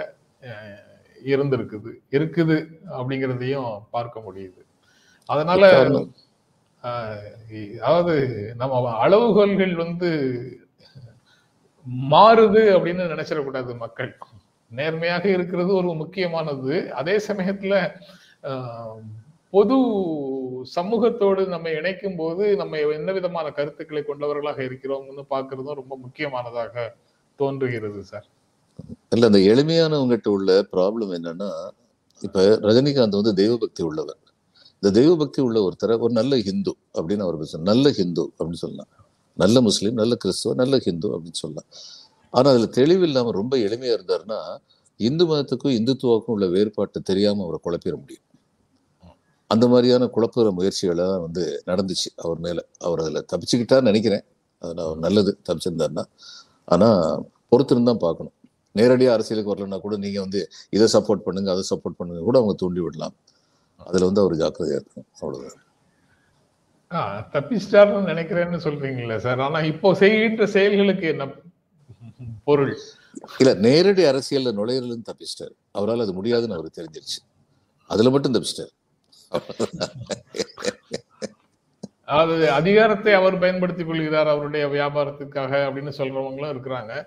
இருந்திருக்குது 1.26 1.90
இருக்குது 2.12 2.58
அப்படிங்கிறதையும் 2.92 3.66
பார்க்க 3.92 4.20
முடியுது. 4.20 4.62
அதனால 5.30 5.62
அதாவது 7.80 8.16
நம்ம 8.62 8.92
அளவுகோல்கள் 9.06 9.74
வந்து 9.84 10.10
மாறுது 12.12 12.62
அப்படின்னு 12.76 13.04
நினைச்சிடக்கூடாது 13.14 13.72
மக்கள். 13.78 14.12
நேர்மையாக 14.72 15.26
இருக்கிறது 15.30 15.72
ஒரு 15.74 15.90
முக்கியமானது. 15.94 16.74
அதே 16.92 17.16
சமயத்துல 17.28 17.76
பொது 19.54 19.76
சமூகத்தோடு 20.76 21.42
நம்ம 21.48 21.68
இணைக்கும் 21.70 22.16
போது 22.16 22.44
நம்ம 22.56 22.80
என்ன 22.98 23.12
விதமான 23.12 23.48
கருத்துக்களை 23.52 24.02
கொண்டவர்களாக 24.04 24.60
இருக்கிறோம்னு 24.64 25.24
பாக்குறதும் 25.30 25.80
ரொம்ப 25.82 25.94
முக்கியமானதாக 25.98 26.76
தோன்றுகிறது 27.40 28.02
சார். 28.04 28.28
இல்ல 29.10 29.30
அந்த 29.30 29.40
எளிமையானவங்ககிட்ட 29.52 30.30
உள்ள 30.38 30.52
ப்ராப்ளம் 30.74 31.14
என்னன்னா 31.18 31.52
இப்ப 32.22 32.44
ரஜினிகாந்த் 32.68 33.20
வந்து 33.20 33.34
தெய்வபக்தி 33.34 33.82
உள்ளவர். 33.84 34.22
இந்த 34.84 34.90
தெய்வபக்தி 35.00 35.40
உள்ள 35.42 35.58
ஒருத்தரை 35.68 35.96
ஒரு 36.06 36.14
நல்ல 36.14 36.34
ஹிந்து 36.48 36.72
அப்படின்னு 36.98 37.24
அவர் 37.28 37.38
பேச 37.38 37.60
நல்ல 37.70 37.92
ஹிந்து 37.92 38.24
அப்படின்னு 38.38 38.62
சொல்லலாம். 38.64 38.90
நல்ல 39.38 39.62
முஸ்லீம் 39.62 39.98
நல்ல 40.02 40.14
கிறிஸ்துவ 40.16 40.54
நல்ல 40.56 40.76
ஹிந்து 40.86 41.08
அப்படின்னு 41.16 41.40
சொல்லலாம். 41.44 41.68
ஆனா 42.34 42.48
அதுல 42.50 42.68
தெளிவு 42.80 43.04
இல்லாம 43.04 43.32
ரொம்ப 43.32 43.58
எளிமையா 43.58 43.94
இருந்தாருன்னா 43.98 44.40
இந்து 45.00 45.26
மதத்துக்கும் 45.26 45.76
இந்துத்துவாக்கும் 45.80 46.34
உள்ள 46.36 46.46
வேறுபாட்டை 46.48 47.02
தெரியாம 47.02 47.44
அவரை 47.44 47.60
குழப்பிட 47.62 47.96
முடியும். 47.96 48.26
அந்த 49.48 49.66
மாதிரியான 49.68 50.06
குழப்புற 50.16 50.48
முயற்சிகளை 50.52 51.06
வந்து 51.26 51.44
நடந்துச்சு 51.70 52.10
அவர் 52.24 52.40
மேல. 52.40 52.60
அவர் 52.80 53.02
அதுல 53.04 53.22
தப்பிச்சுக்கிட்டான்னு 53.32 53.90
நினைக்கிறேன். 53.92 54.24
அது 54.62 54.82
அவர் 54.86 55.00
நல்லது 55.06 55.32
தப்பிச்சிருந்தாருன்னா. 55.48 56.04
ஆனா 56.66 56.90
பொறுத்திருந்து 57.52 57.90
தான் 57.92 58.04
பார்க்கணும். 58.06 58.36
நேரடியாக 58.80 59.16
அரசியலுக்கு 59.18 59.54
வரலன்னா 59.54 59.80
கூட 59.86 59.96
நீங்க 59.98 60.20
வந்து 60.20 60.40
இதை 60.76 60.88
சப்போர்ட் 60.94 61.26
பண்ணுங்க 61.28 61.50
அதை 61.52 61.64
சப்போர்ட் 61.70 62.00
பண்ணுங்க 62.00 62.22
கூட 62.30 62.38
அவங்க 62.40 62.56
தூண்டி 62.64 62.82
விடலாம் 62.86 63.16
அதுல 63.88 64.06
வந்து 64.06 64.22
அவர் 64.22 64.34
ஜாக்கிரதையா 64.34 64.82
இருக்கணும். 64.82 65.06
அவ்வளவுதான். 65.22 65.62
ஆஹ் 66.90 67.36
தப்பிச்சிட்டாருன்னு 67.36 68.12
நினைக்கிறேன்னு 68.12 68.58
சொல்றீங்களா 68.58 69.18
சார். 69.18 69.40
ஆனா 69.40 69.60
இப்போ 69.60 69.96
செய்கின்ற 69.96 70.46
செயல்களுக்கு 70.46 71.08
என்ன 71.08 71.28
பொருள்? 72.44 72.78
இல்ல 73.38 73.54
நேரடி 73.54 74.04
அரசியல்ல 74.04 74.52
நுழையிறதுன்னு 74.52 75.10
தப்பிச்சிட்டாரு. 75.12 75.52
அவரால் 75.72 76.00
அது 76.00 76.14
முடியாதுன்னு 76.14 76.54
அவருக்கு 76.54 76.84
தெரிஞ்சிருச்சு. 76.84 77.26
அதுல 77.88 78.10
மட்டும் 78.10 78.34
தப்பிச்சிட்டாரு. 78.34 78.76
அதாவது 82.06 82.52
அதிகாரத்தை 82.52 83.14
அவர் 83.14 83.40
பயன்படுத்திக் 83.40 83.88
கொள்கிறார் 83.88 84.28
அவருடைய 84.28 84.68
வியாபாரத்துக்காக 84.68 85.54
அப்படின்னு 85.68 85.92
சொல்றவங்களும் 85.98 86.52
இருக்கிறாங்க. 86.52 87.04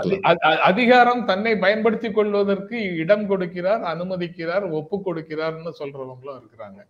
அது 0.00 0.08
அ- 0.30 0.50
அ- 0.50 0.60
அதிகாரம் 0.62 1.26
தன்னை 1.26 1.58
பயன்படுத்திக் 1.58 2.14
கொள்வதற்கு 2.14 2.78
இடம் 2.96 3.30
கொடுக்கிறார் 3.30 3.82
அனுமதிக்கிறார் 3.92 4.70
ஒப்பு 4.72 4.96
கொடுக்கிறார்னு 4.98 5.72
சொல்றவங்களும் 5.78 6.38
இருக்கிறாங்க. 6.40 6.80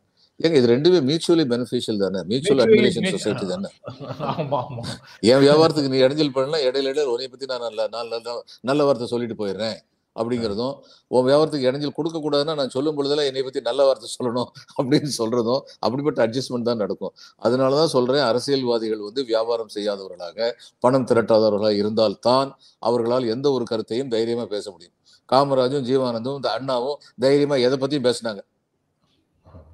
ஏங்க 0.40 0.54
இது 0.54 0.68
ரெண்டுமே 0.68 0.98
மியூச்சுவலி 1.08 1.44
பெனிஃபிஷியல் 1.52 1.98
தானே? 1.98 2.20
மியூச்சுவல் 2.24 2.62
be- 2.66 2.74
சொசைட்டி 3.14 3.46
தானே? 3.46 3.70
என் 5.30 5.42
வியாபாரத்துக்கு 5.44 5.88
நீ 5.88 6.00
இடைஞ்சல் 6.00 6.32
பண்ணலாம் 6.32 6.60
இடையில 6.60 6.90
இடையில 6.90 7.12
உன்னை 7.12 7.28
பத்தி 7.28 7.46
நான் 7.46 7.66
நல்ல 7.68 7.88
நல்ல 7.90 8.20
நல்ல 8.62 8.84
வார்த்தை 8.84 9.06
சொல்லிட்டு 9.06 9.36
போயிடுறேன். 9.40 9.78
அப்படிங்கிறதும் 10.20 10.74
உன் 11.14 11.26
வியாபாரத்துக்கு 11.28 11.68
இடைஞ்சல் 11.70 11.96
கொடுக்கக்கூடாதுன்னா 11.98 12.54
நான் 12.60 12.72
சொல்லும் 12.76 12.96
பொழுதெல்லாம் 12.98 13.28
என்னை 13.30 13.42
பற்றி 13.46 13.60
நல்ல 13.68 13.80
வார்த்தை 13.88 14.10
சொல்லணும் 14.16 14.48
அப்படின்னு 14.78 15.12
சொல்கிறதும் 15.20 15.62
அப்படிப்பட்ட 15.84 16.18
அட்ஜஸ்ட்மெண்ட் 16.26 16.68
தான் 16.70 16.80
நடக்கும். 16.84 17.14
அதனால 17.46 17.76
தான் 17.80 17.92
சொல்கிறேன் 17.96 18.24
அரசியல்வாதிகள் 18.30 19.02
வந்து 19.08 19.24
வியாபாரம் 19.32 19.72
செய்யாதவர்களாக 19.76 20.50
பணம் 20.84 21.08
திரட்டாதவர்களாக 21.10 21.80
இருந்தால்தான் 21.82 22.50
அவர்களால் 22.88 23.26
எந்த 23.34 23.46
ஒரு 23.56 23.64
கருத்தையும் 23.72 24.12
தைரியமாக 24.16 24.48
பேச 24.54 24.66
முடியும். 24.70 24.96
காமராஜும் 25.32 25.84
ஜீவானந்தும் 25.88 26.38
இந்த 26.40 26.48
அண்ணாவும் 26.58 26.98
தைரியமாக 27.24 27.66
எதை 27.66 27.76
பற்றியும் 27.78 28.06
பேசினாங்க. 28.08 28.40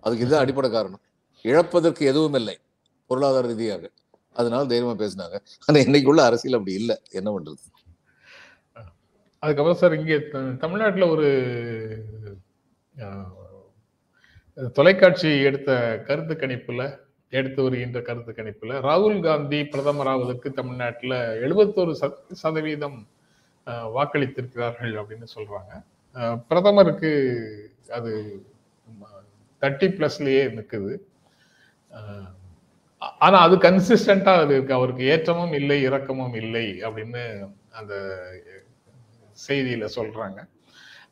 அதுக்கு 0.05 0.25
இதுதான் 0.25 0.45
அடிப்படை 0.45 0.69
காரணம். 0.71 1.03
இழப்பதற்கு 1.45 2.03
எதுவும் 2.13 2.37
இல்லை. 2.41 2.57
பொருளாதார 3.11 3.47
ரீதியாக. 3.53 3.85
அதனால 4.37 4.63
தைரியமாக 4.73 4.99
பேசினாங்க. 5.03 5.37
ஆனால் 5.67 5.83
இன்னைக்குள்ள 5.87 6.21
அரசியல் 6.31 6.59
அப்படி 6.59 6.75
இல்லை. 6.81 6.97
என்ன 7.19 7.29
பண்ணுறது 7.35 7.63
அதுக்கப்புறம் 9.43 9.77
சார் 9.77 9.95
இங்கே 9.95 10.17
த- 10.29 10.45
ஒரு 11.11 11.29
தொலைக்காட்சி 14.73 15.41
எடுத்த 15.41 15.71
கருத்து 16.07 16.35
கணிப்பில் 16.35 16.85
எடுத்து 17.33 17.63
வருகின்ற 17.63 18.03
கருத்து 18.03 18.33
கணிப்பில் 18.33 18.75
ராகுல் 18.81 19.21
காந்தி 19.21 19.65
பிரதமர் 19.65 20.07
ஆவதற்கு 20.07 20.53
தமிழ்நாட்டில் 20.53 21.17
எழுபத்தோரு 21.43 21.93
சதவீதம் 22.35 22.99
வாக்களித்திருக்கிறார்கள் 23.97 24.95
அப்படின்னு 25.01 25.27
சொல்றாங்க. 25.35 25.73
பிரதமருக்கு 26.49 27.11
அது 27.93 28.13
தேர்ட்டி 29.63 29.89
பிளஸ்லயே 29.93 30.43
நிற்குது 30.55 30.95
ஆனால் 31.99 32.33
ஆனா 33.23 33.39
அது 33.41 33.57
கன்சிஸ்டண்டா 33.57 34.33
அது 34.37 34.55
இருக்கு. 34.55 34.75
அவருக்கு 34.75 35.05
ஏற்றமும் 35.05 35.53
இல்லை 35.53 35.83
இறக்கமும் 35.83 36.35
இல்லை 36.35 36.67
அப்படின்னு 36.83 37.23
அந்த 37.71 37.95
செய்தியில 39.49 39.89
சொல்றாங்க. 39.97 40.49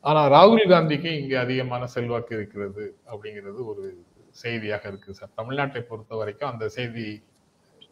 ஆனா 0.01 0.29
ராகுல் 0.29 0.69
காந்திக்கு 0.69 1.19
இங்க 1.19 1.39
அதிகமான 1.39 1.87
செல்வாக்கு 1.87 2.35
இருக்கிறது 2.35 2.95
அப்படிங்கிறது 3.07 3.65
ஒரு 3.65 4.03
செய்தியாக 4.31 4.87
இருக்கு 4.87 5.13
சார். 5.13 5.29
தமிழ்நாட்டை 5.37 5.81
பொறுத்த 5.81 6.15
வரைக்கும் 6.15 6.51
அந்த 6.51 6.69
செய்தி 6.69 7.23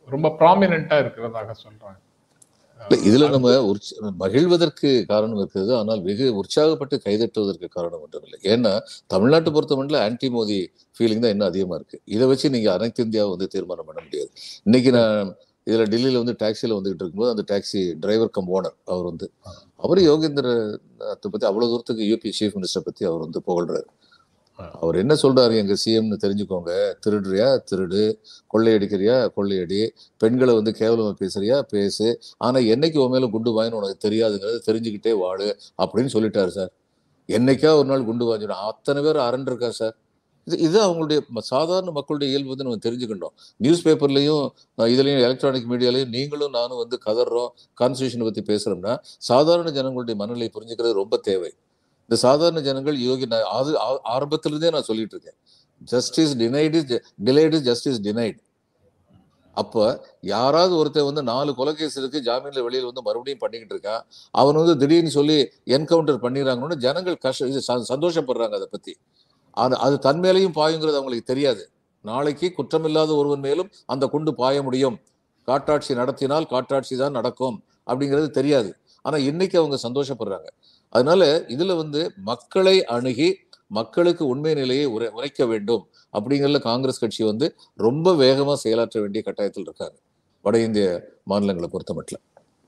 ரொம்ப 0.05 0.35
ப்ராமினெண்டா 0.39 0.99
இருக்கிறதாக 0.99 1.51
சொல்றாங்க. 1.63 2.01
இதுல 2.89 3.29
நம்ம 3.29 3.63
உற்ச- 3.63 4.11
மகிழ்வதற்கு 4.11 5.05
காரணம் 5.07 5.37
இருக்கிறது 5.37 5.77
ஆனால் 5.77 6.01
வெகு 6.01 6.35
உற்சாகப்பட்டு 6.35 7.01
கைதட்டுவதற்கு 7.05 7.67
காரணம் 7.69 7.99
ஒன்றும் 8.01 8.23
இல்லை 8.23 8.39
ஏன்னா 8.41 8.79
தமிழ்நாட்டை 9.13 9.53
பொறுத்த 9.53 10.01
ஆன்டி 10.01 10.29
மோதி 10.29 10.71
ஃபீலிங் 10.99 11.19
தான் 11.19 11.29
இன்னும் 11.29 11.47
அதிகமா 11.47 11.75
இருக்கு. 11.75 12.01
இதை 12.05 12.27
வச்சு 12.27 12.49
நீங்க 12.49 12.73
அனைத்து 12.73 13.03
இந்தியாவை 13.03 13.29
வந்து 13.29 13.47
தீர்மானம் 13.47 13.85
பண்ண 13.85 14.01
முடியாது. 14.01 14.31
இன்னைக்கு 14.63 14.91
நான் 14.91 15.35
இதுல 15.65 15.83
டெல்லியில 15.93 16.23
வந்து 16.23 16.35
டாக்ஸில 16.39 16.73
வந்துகிட்டு 16.75 17.01
இருக்கும்போது 17.01 17.33
அந்த 17.33 17.43
டாக்ஸி 17.51 17.93
டிரைவர் 17.99 18.29
கம் 18.29 18.47
ஓனர் 18.47 18.75
அவர் 18.85 19.03
வந்து 19.03 19.31
அவர் 19.75 19.97
யோகேந்திரத்தை 19.97 21.27
பத்தி 21.31 21.45
அவ்வளவு 21.45 21.71
தூரத்துக்கு 21.71 22.03
யூபி 22.03 22.31
சீஃப் 22.39 22.55
மினிஸ்டர் 22.57 22.85
பத்தி 22.85 23.05
அவர் 23.05 23.19
வந்து 23.19 23.41
புகழ்றாரு. 23.47 23.85
அவர் 24.81 24.95
என்ன 24.95 25.13
சொல்றாரு 25.13 25.55
எங்க 25.55 25.75
சிஎம்னு 25.85 26.17
தெரிஞ்சுக்கோங்க. 26.23 26.71
திருடுறியா? 27.05 27.47
திருடு. 27.71 28.03
கொள்ளையடிக்கிறியா? 28.53 29.27
கொள்ளையடி. 29.33 29.91
பெண்களை 30.17 30.53
வந்து 30.53 30.71
கேவலமா 30.71 31.13
பேசுறியா? 31.19 31.61
பேசு. 31.61 32.19
ஆனா 32.37 32.59
என்னைக்கு 32.59 32.97
உன் 32.97 33.09
மேல 33.09 33.27
குண்டு 33.27 33.51
வாங்கினு 33.51 33.71
உனக்கு 33.71 34.09
தெரியாதுங்கிறத 34.09 34.59
தெரிஞ்சுக்கிட்டே 34.67 35.17
வாழு 35.17 35.57
அப்படின்னு 35.83 36.13
சொல்லிட்டாரு 36.13 36.47
சார். 36.47 36.71
என்னைக்கா 37.27 37.75
ஒரு 37.75 37.87
நாள் 37.87 38.05
குண்டு 38.05 38.35
வாங்கிடும் 38.35 38.61
அத்தனை 38.69 39.03
பேர் 39.03 39.15
அரண்டு 39.15 39.49
இருக்கா 39.51 39.71
சார்? 39.71 39.95
இது 40.45 40.57
இது 40.57 40.81
அவங்களுடைய 40.81 41.19
சாதாரண 41.37 41.91
மக்களுடைய 41.91 42.37
இயல்பு 42.37 42.55
வந்து 42.55 42.63
நம்ம 42.63 42.77
தெரிஞ்சுக்கணும். 42.85 43.39
நியூஸ் 43.57 43.87
பேப்பர்லையும் 43.87 44.49
இதுலயும் 44.77 45.21
எலக்ட்ரானிக் 45.21 45.69
மீடியாலையும் 45.69 46.07
நீங்களும் 46.07 46.51
நானும் 46.51 46.77
வந்து 46.77 46.99
கதறோம் 47.05 47.49
கான்ஸ்டியூஷனை 47.79 48.23
பத்தி 48.23 48.41
பேசுறோம்னா 48.41 48.97
சாதாரண 49.01 49.71
ஜனங்களுடைய 49.71 50.19
மனநிலை 50.19 50.51
புரிஞ்சுக்கிறது 50.53 50.91
ரொம்ப 50.91 51.17
தேவை. 51.17 51.53
இந்த 52.01 52.15
சாதாரண 52.15 52.61
ஜனங்கள் 52.61 52.97
யோகி 52.97 53.25
நான் 53.25 53.43
அது 53.51 53.79
ஆ- 53.79 53.99
ஆரம்பத்திலிருந்தே 54.03 54.69
நான் 54.71 54.83
சொல்லிட்டு 54.83 55.15
இருக்கேன். 55.15 55.39
Justice 55.83 56.37
denied 56.37 57.01
delayed 57.25 57.59
justice 57.59 58.01
denied 58.01 58.37
அப்ப 59.53 60.05
யாராவது 60.21 60.85
ஒருத்தர் 60.85 61.05
வந்து 61.05 61.23
நாலு 61.23 61.51
கொலைகேஸ் 61.51 61.97
இருக்கு 61.97 62.21
ஜாமீன்ல 62.25 62.57
வெளியில 62.57 62.83
வந்து 62.83 63.01
மறுபடியும் 63.01 63.39
பண்ணிக்கிட்டு 63.39 63.75
இருக்கான். 63.75 64.01
அவன் 64.31 64.55
வந்து 64.55 64.77
திடீர்னு 64.77 65.09
சொல்லி 65.09 65.49
என்கவுண்டர் 65.65 66.21
பண்ணிடுறாங்கன்னு 66.21 66.75
ஜனங்கள் 66.75 67.17
கஷ்ட 67.17 67.47
இது 67.47 67.61
ச- 67.67 67.83
சந்தோஷப்படுறாங்க 67.89 68.55
அதை 68.55 68.67
பத்தி. 68.71 68.97
அது 69.53 69.77
அது 69.77 69.99
தன் 69.99 70.19
மேலையும் 70.19 70.55
பாயுங்கிறது 70.55 70.97
அவங்களுக்கு 70.97 71.23
தெரியாது. 71.23 71.69
நாளைக்கு 72.01 72.53
குற்றமில்லாத 72.57 73.15
ஒருவன் 73.15 73.39
மேலும் 73.39 73.69
அந்த 73.85 74.05
குண்டு 74.07 74.35
பாய 74.35 74.63
முடியும். 74.63 74.99
காட்டாட்சி 75.47 75.93
நடத்தினால் 75.93 76.45
காட்டாட்சி 76.45 76.95
தான் 76.97 77.11
நடக்கும் 77.11 77.63
அப்படிங்கிறது 77.87 78.29
தெரியாது. 78.29 78.75
ஆனால் 79.01 79.19
இன்னைக்கு 79.19 79.57
அவங்க 79.59 79.77
சந்தோஷப்படுறாங்க. 79.83 80.49
அதனால 80.89 81.45
இதில் 81.47 81.73
வந்து 81.73 82.11
மக்களை 82.15 82.85
அணுகி 82.85 83.37
மக்களுக்கு 83.67 84.25
உண்மை 84.25 84.53
நிலையை 84.53 84.85
உரை 84.85 85.07
உரைக்க 85.07 85.45
வேண்டும் 85.45 85.87
அப்படிங்கிறதுல 86.13 86.59
காங்கிரஸ் 86.59 86.99
கட்சி 86.99 87.23
வந்து 87.23 87.55
ரொம்ப 87.75 88.15
வேகமாக 88.15 88.55
செயலாற்ற 88.55 89.01
வேண்டிய 89.01 89.23
கட்டாயத்தில் 89.25 89.59
இருக்காங்க. 89.59 89.95
வட 90.41 90.59
இந்திய 90.59 90.87
மாநிலங்களை 91.23 91.69
பொறுத்த 91.71 91.93
மட்டும் 91.93 92.21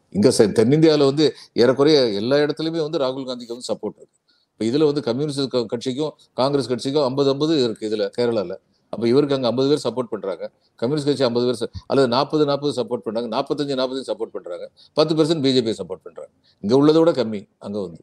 இங்கே 0.09 0.29
செ- 0.29 0.51
தென்னிந்தியாவில் 0.51 1.05
வந்து 1.05 1.35
ஏறக்குறைய 1.53 2.07
எல்லா 2.07 2.35
இடத்துலையுமே 2.37 2.81
வந்து 2.81 2.97
ராகுல் 2.97 3.25
காந்திக்கு 3.27 3.55
வந்து 3.55 3.73
சப்போர்ட் 3.73 3.97
இருக்கு. 3.97 4.17
இப்போ 4.55 4.65
இதுல 4.67 4.83
வந்து 4.89 5.01
கம்யூனிஸ்ட் 5.07 5.55
கட்சிக்கும் 5.71 6.11
காங்கிரஸ் 6.39 6.69
கட்சிக்கும் 6.71 7.05
ஐம்பது 7.07 7.29
ஐம்பது 7.31 7.53
இருக்கு 7.63 7.85
இதுல 7.89 8.03
கேரளால. 8.17 8.53
அப்ப 8.93 9.03
இவருக்கு 9.11 9.35
அங்க 9.37 9.47
ஐம்பது 9.51 9.67
பேர் 9.71 9.81
சப்போர்ட் 9.85 10.09
பண்றாங்க. 10.11 10.43
கம்யூனிஸ்ட் 10.81 11.09
கட்சி 11.09 11.23
ஐம்பது 11.27 11.45
பேர் 11.47 11.71
அல்லது 11.91 12.07
நாற்பது 12.13 12.43
நாற்பது 12.49 12.73
சப்போர்ட் 12.77 13.03
பண்றாங்க. 13.05 13.29
நாற்பத்தஞ்சு 13.35 13.75
நாற்பதையும் 13.79 14.09
சப்போர்ட் 14.11 14.33
பண்றாங்க. 14.35 14.65
பத்து 14.97 15.13
பெர்சன்ட் 15.19 15.43
பிஜேபி 15.45 15.71
சப்போர்ட் 15.79 16.03
பண்றாங்க. 16.05 16.31
இங்க 16.63 16.73
உள்ளதை 16.81 16.99
விட 17.03 17.13
கம்மி 17.19 17.41
அங்க 17.65 17.77
வந்து. 17.85 18.01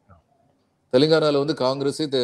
தெலுங்கானால 0.94 1.40
வந்து 1.42 1.54
காங்கிரஸ் 1.64 2.00
இது 2.08 2.20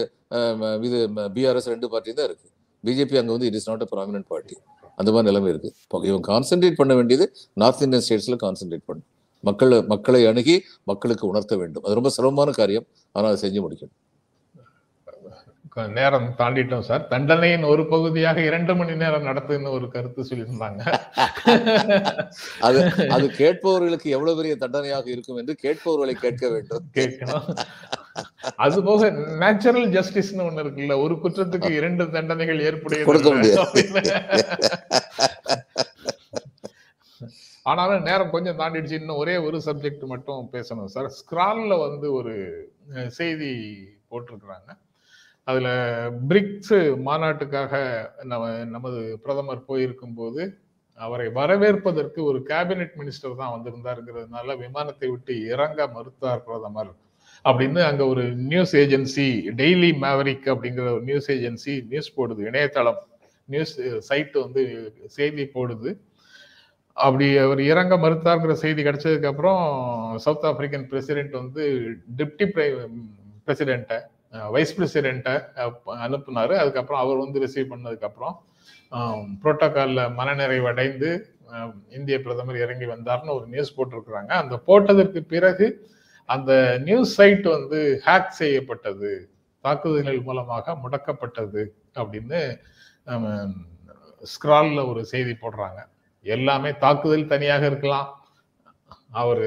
இது 0.87 0.99
பிஆர்எஸ் 1.37 1.69
ரெண்டு 1.75 1.89
பார்ட்டி 1.93 2.17
தான் 2.19 2.29
இருக்கு. 2.31 2.49
பிஜேபி 2.85 3.17
அங்க 3.21 3.33
வந்து 3.37 3.49
it 3.51 3.57
is 3.61 3.69
not 3.71 3.85
a 3.87 3.89
prominent 3.95 4.29
party 4.33 4.57
அந்த 5.01 5.09
மாதிரி 5.15 5.29
நிலைமை 5.31 5.49
இருக்கு. 5.53 5.71
இவங்க 6.09 6.25
கான்சென்ட்ரேட் 6.33 6.77
பண்ண 6.81 6.93
வேண்டியது 6.99 7.25
நார்த் 7.63 7.83
இந்தியன் 7.87 8.05
ஸ்டேட்ஸ்ல 8.07 8.37
கான்சென்ட்ரேட் 8.45 8.85
பண்ணும் 8.91 9.07
மக்களை 9.45 9.77
மக்களை 9.93 10.21
அணுகி 10.31 10.55
மக்களுக்கு 10.91 11.25
உணர்த்த 11.31 11.57
வேண்டும். 11.63 11.85
அது 11.87 11.97
ரொம்ப 11.99 12.11
சிரமமான 12.17 12.51
காரியம். 12.61 12.87
ஆனால் 13.15 13.29
அதை 13.31 13.39
செஞ்சு 13.45 13.61
முடிக்கணும். 13.65 13.95
நேரம் 15.87 16.35
தாண்டிட்டோம் 16.39 16.87
சார். 16.89 17.07
தண்டனையின் 17.07 17.63
ஒரு 17.63 17.87
பகுதியாக 17.87 18.41
இரண்டு 18.41 18.77
மணி 18.77 18.95
நேரம் 18.95 19.27
நடத்துன்னு 19.27 19.71
ஒரு 19.71 19.91
கருத்து 19.91 20.23
சொல்லியிருந்தாங்க. 20.23 20.81
அது 22.61 22.93
அது 23.09 23.27
கேட்பவர்களுக்கு 23.39 24.09
எவ்வளவு 24.17 24.37
பெரிய 24.37 24.57
தண்டனையாக 24.57 25.11
இருக்கும் 25.11 25.37
என்று 25.37 25.55
கேட்பவர்களை 25.55 26.15
கேட்க 26.15 26.49
வேண்டும். 26.49 26.91
கேட்கணும். 26.95 27.59
அது 28.57 28.83
போக 28.83 29.11
நேச்சுரல் 29.11 29.89
ஜஸ்டிஸ்னு 29.89 30.47
ஒண்ணு 30.49 30.65
இருக்குல்ல 30.65 31.03
ஒரு 31.03 31.15
குற்றத்துக்கு 31.15 31.71
இரண்டு 31.71 32.11
தண்டனைகள். 32.11 32.61
ஏற்புடையது 32.61 33.05
ஆனாலும் 37.63 38.03
நேரம் 38.03 38.31
கொஞ்சம் 38.31 38.59
தாண்டிடுச்சு. 38.59 38.93
இன்னும் 38.93 39.17
ஒரே 39.17 39.37
ஒரு 39.37 39.63
சப்ஜெக்ட் 39.65 40.05
மட்டும் 40.05 40.49
பேசணும் 40.53 40.85
சார். 40.85 41.13
ஸ்கிரால்ல 41.19 41.91
வந்து 41.91 42.13
ஒரு 42.13 42.35
செய்தி 43.09 43.51
போட்டிருக்கிறாங்க. 44.11 44.71
அதில் 45.49 45.73
பிரிக்ஸ் 46.27 46.75
மாநாட்டுக்காக 47.05 47.73
நம்ம 48.23 48.65
நமது 48.65 49.19
பிரதமர் 49.23 49.65
போயிருக்கும் 49.65 50.15
போது 50.15 50.43
அவரை 51.01 51.29
வரவேற்பதற்கு 51.29 52.25
ஒரு 52.25 52.39
கேபினெட் 52.49 52.95
மினிஸ்டர் 52.99 53.37
தான் 53.37 53.55
வந்திருந்தாருங்கிறதுனால 53.55 54.57
விமானத்தை 54.59 55.09
விட்டு 55.09 55.35
இறங்க 55.45 55.87
மறுத்தார் 55.87 56.45
பிரதமர் 56.45 56.93
அப்படின்னு 57.45 57.81
அங்க 57.83 58.07
ஒரு 58.07 58.23
நியூஸ் 58.35 58.75
ஏஜென்சி 58.77 59.27
டெய்லி 59.57 59.91
மேவரிக் 59.99 60.49
அப்படிங்கிற 60.55 60.87
ஒரு 60.93 61.05
நியூஸ் 61.05 61.31
ஏஜென்சி 61.31 61.75
நியூஸ் 61.89 62.17
போடுது 62.17 62.43
இணையதளம் 62.47 63.01
நியூஸ் 63.49 63.75
சைட் 63.99 64.37
வந்து 64.37 64.63
செய்தி 65.07 65.45
போடுது. 65.55 65.91
அப்படி 66.97 67.27
அவர் 67.39 67.61
இறங்க 67.63 67.97
மறுத்தார்ங்கிற 67.97 68.53
செய்தி 68.53 68.83
கிடைச்சதுக்கு 68.83 69.27
அப்புறம் 69.27 69.63
சவுத் 70.19 70.47
ஆப்பிரிக்கன் 70.47 70.89
பிரசிடென்ட் 70.89 71.33
வந்து 71.33 71.65
டிப்டி 72.17 72.47
பிரசிடென்ட்டை 73.47 73.99
வைஸ் 74.55 74.75
பிரசிடென்ட்டை 74.79 75.35
அனுப்புனாரு. 76.07 76.55
அதுக்கப்புறம் 76.63 77.03
அவர் 77.05 77.23
வந்து 77.25 77.43
ரிசீவ் 77.45 77.73
பண்ணதுக்கப்புறம் 77.73 78.37
புரோட்டோகாலில் 78.93 79.39
புரோட்டோகால்ல 79.43 80.03
மனநிறைவு 80.19 80.67
அடைந்து 80.73 81.11
இந்திய 81.97 82.17
பிரதமர் 82.25 82.63
இறங்கி 82.65 82.87
வந்தார்னு 82.95 83.37
ஒரு 83.39 83.47
நியூஸ் 83.53 83.77
போட்டிருக்கிறாங்க. 83.77 84.31
அந்த 84.43 84.55
போட்டதற்கு 84.69 85.21
பிறகு 85.35 85.67
அந்த 86.35 86.53
நியூஸ் 86.87 87.15
சைட் 87.19 87.47
வந்து 87.57 87.79
ஹேக் 88.07 88.39
செய்யப்பட்டது. 88.41 89.11
தாக்குதல்கள் 89.65 90.27
மூலமாக 90.27 90.75
முடக்கப்பட்டது 90.83 91.63
அப்படின்னு 92.01 92.41
ஸ்க்ரால்ல 94.33 94.81
ஒரு 94.91 95.01
செய்தி 95.13 95.35
போடுறாங்க. 95.43 95.81
எல்லாமே 96.25 96.71
தாக்குதல் 96.85 97.33
தனியாக 97.33 97.65
இருக்கலாம். 97.71 98.09
அவர் 99.21 99.47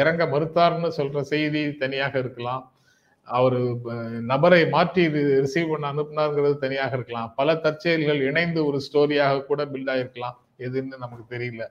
இறங்க 0.00 0.22
மறுத்தார்னு 0.34 0.90
சொல்ற 0.98 1.20
செய்தி 1.32 1.62
தனியாக 1.82 2.14
இருக்கலாம். 2.24 2.62
அவரு 3.26 3.60
நபரை 4.30 4.68
மாற்றி 4.68 5.02
ரிசீவ் 5.44 5.70
பண்ண 5.70 5.92
அனுப்புனாருங்கிறது 5.92 6.56
தனியாக 6.58 6.96
இருக்கலாம். 6.96 7.32
பல 7.36 7.54
தற்செயல்கள் 7.54 8.20
இணைந்து 8.20 8.60
ஒரு 8.66 8.80
ஸ்டோரியாக 8.86 9.44
கூட 9.44 9.64
பில்ட் 9.64 9.92
ஆயிருக்கலாம். 9.94 10.36
எதுன்னு 10.58 11.04
நமக்கு 11.04 11.24
தெரியல. 11.36 11.64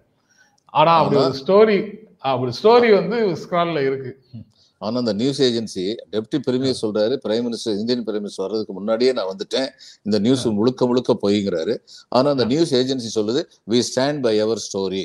ஆனா 0.66 0.92
அப்படி 0.98 1.22
ஒரு 1.22 1.38
ஸ்டோரி 1.44 1.78
அப்படி 2.32 2.52
ஸ்டோரி 2.62 2.90
வந்து 3.00 3.18
ஸ்க்ரால்ல 3.44 3.80
இருக்கு. 3.86 4.12
ஆனா 4.82 4.98
அந்த 4.98 5.14
நியூஸ் 5.14 5.42
ஏஜென்சி 5.42 5.84
டெப்டி 6.12 6.38
பிரீமியர் 6.46 6.80
சொல்றாரு 6.82 7.16
prime 7.24 7.46
minister 7.48 7.78
Indian 7.80 8.06
prime 8.06 8.24
minister 8.26 8.46
வர்றதுக்கு 8.46 8.74
முன்னாடியே 8.74 9.12
நான் 9.18 9.30
வந்துட்டேன். 9.32 9.68
இந்த 10.02 10.20
நியூஸ் 10.20 10.46
முழுக்க 10.60 10.88
முழுக்க 10.88 11.18
பொய்ங்கிறாரு. 11.24 11.76
ஆனா 12.10 12.30
அந்த 12.30 12.46
நியூஸ் 12.46 12.74
ஏஜென்சி 12.80 13.10
சொல்லுது 13.16 13.44
we 13.72 13.82
stand 13.90 14.22
by 14.22 14.38
ever 14.38 14.64
story 14.68 15.04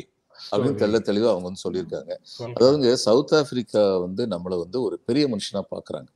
அப்படின்னு 0.52 0.80
தெள்ள 0.82 0.96
தெளிவா 1.08 1.28
அவங்க 1.32 1.48
வந்து 1.50 1.64
சொல்லியிருக்காங்க. 1.66 2.12
சொல்றேன். 2.22 2.56
அதாவது 2.56 2.96
சவுத் 3.06 3.34
ஆப்பிரிக்கா 3.34 3.84
வந்து 3.98 4.26
நம்மளை 4.26 4.58
வந்து 4.64 4.80
ஒரு 4.82 4.98
பெரிய 5.04 5.26
மனுஷனா 5.32 5.62
பாக்குறாங்க. 5.74 6.08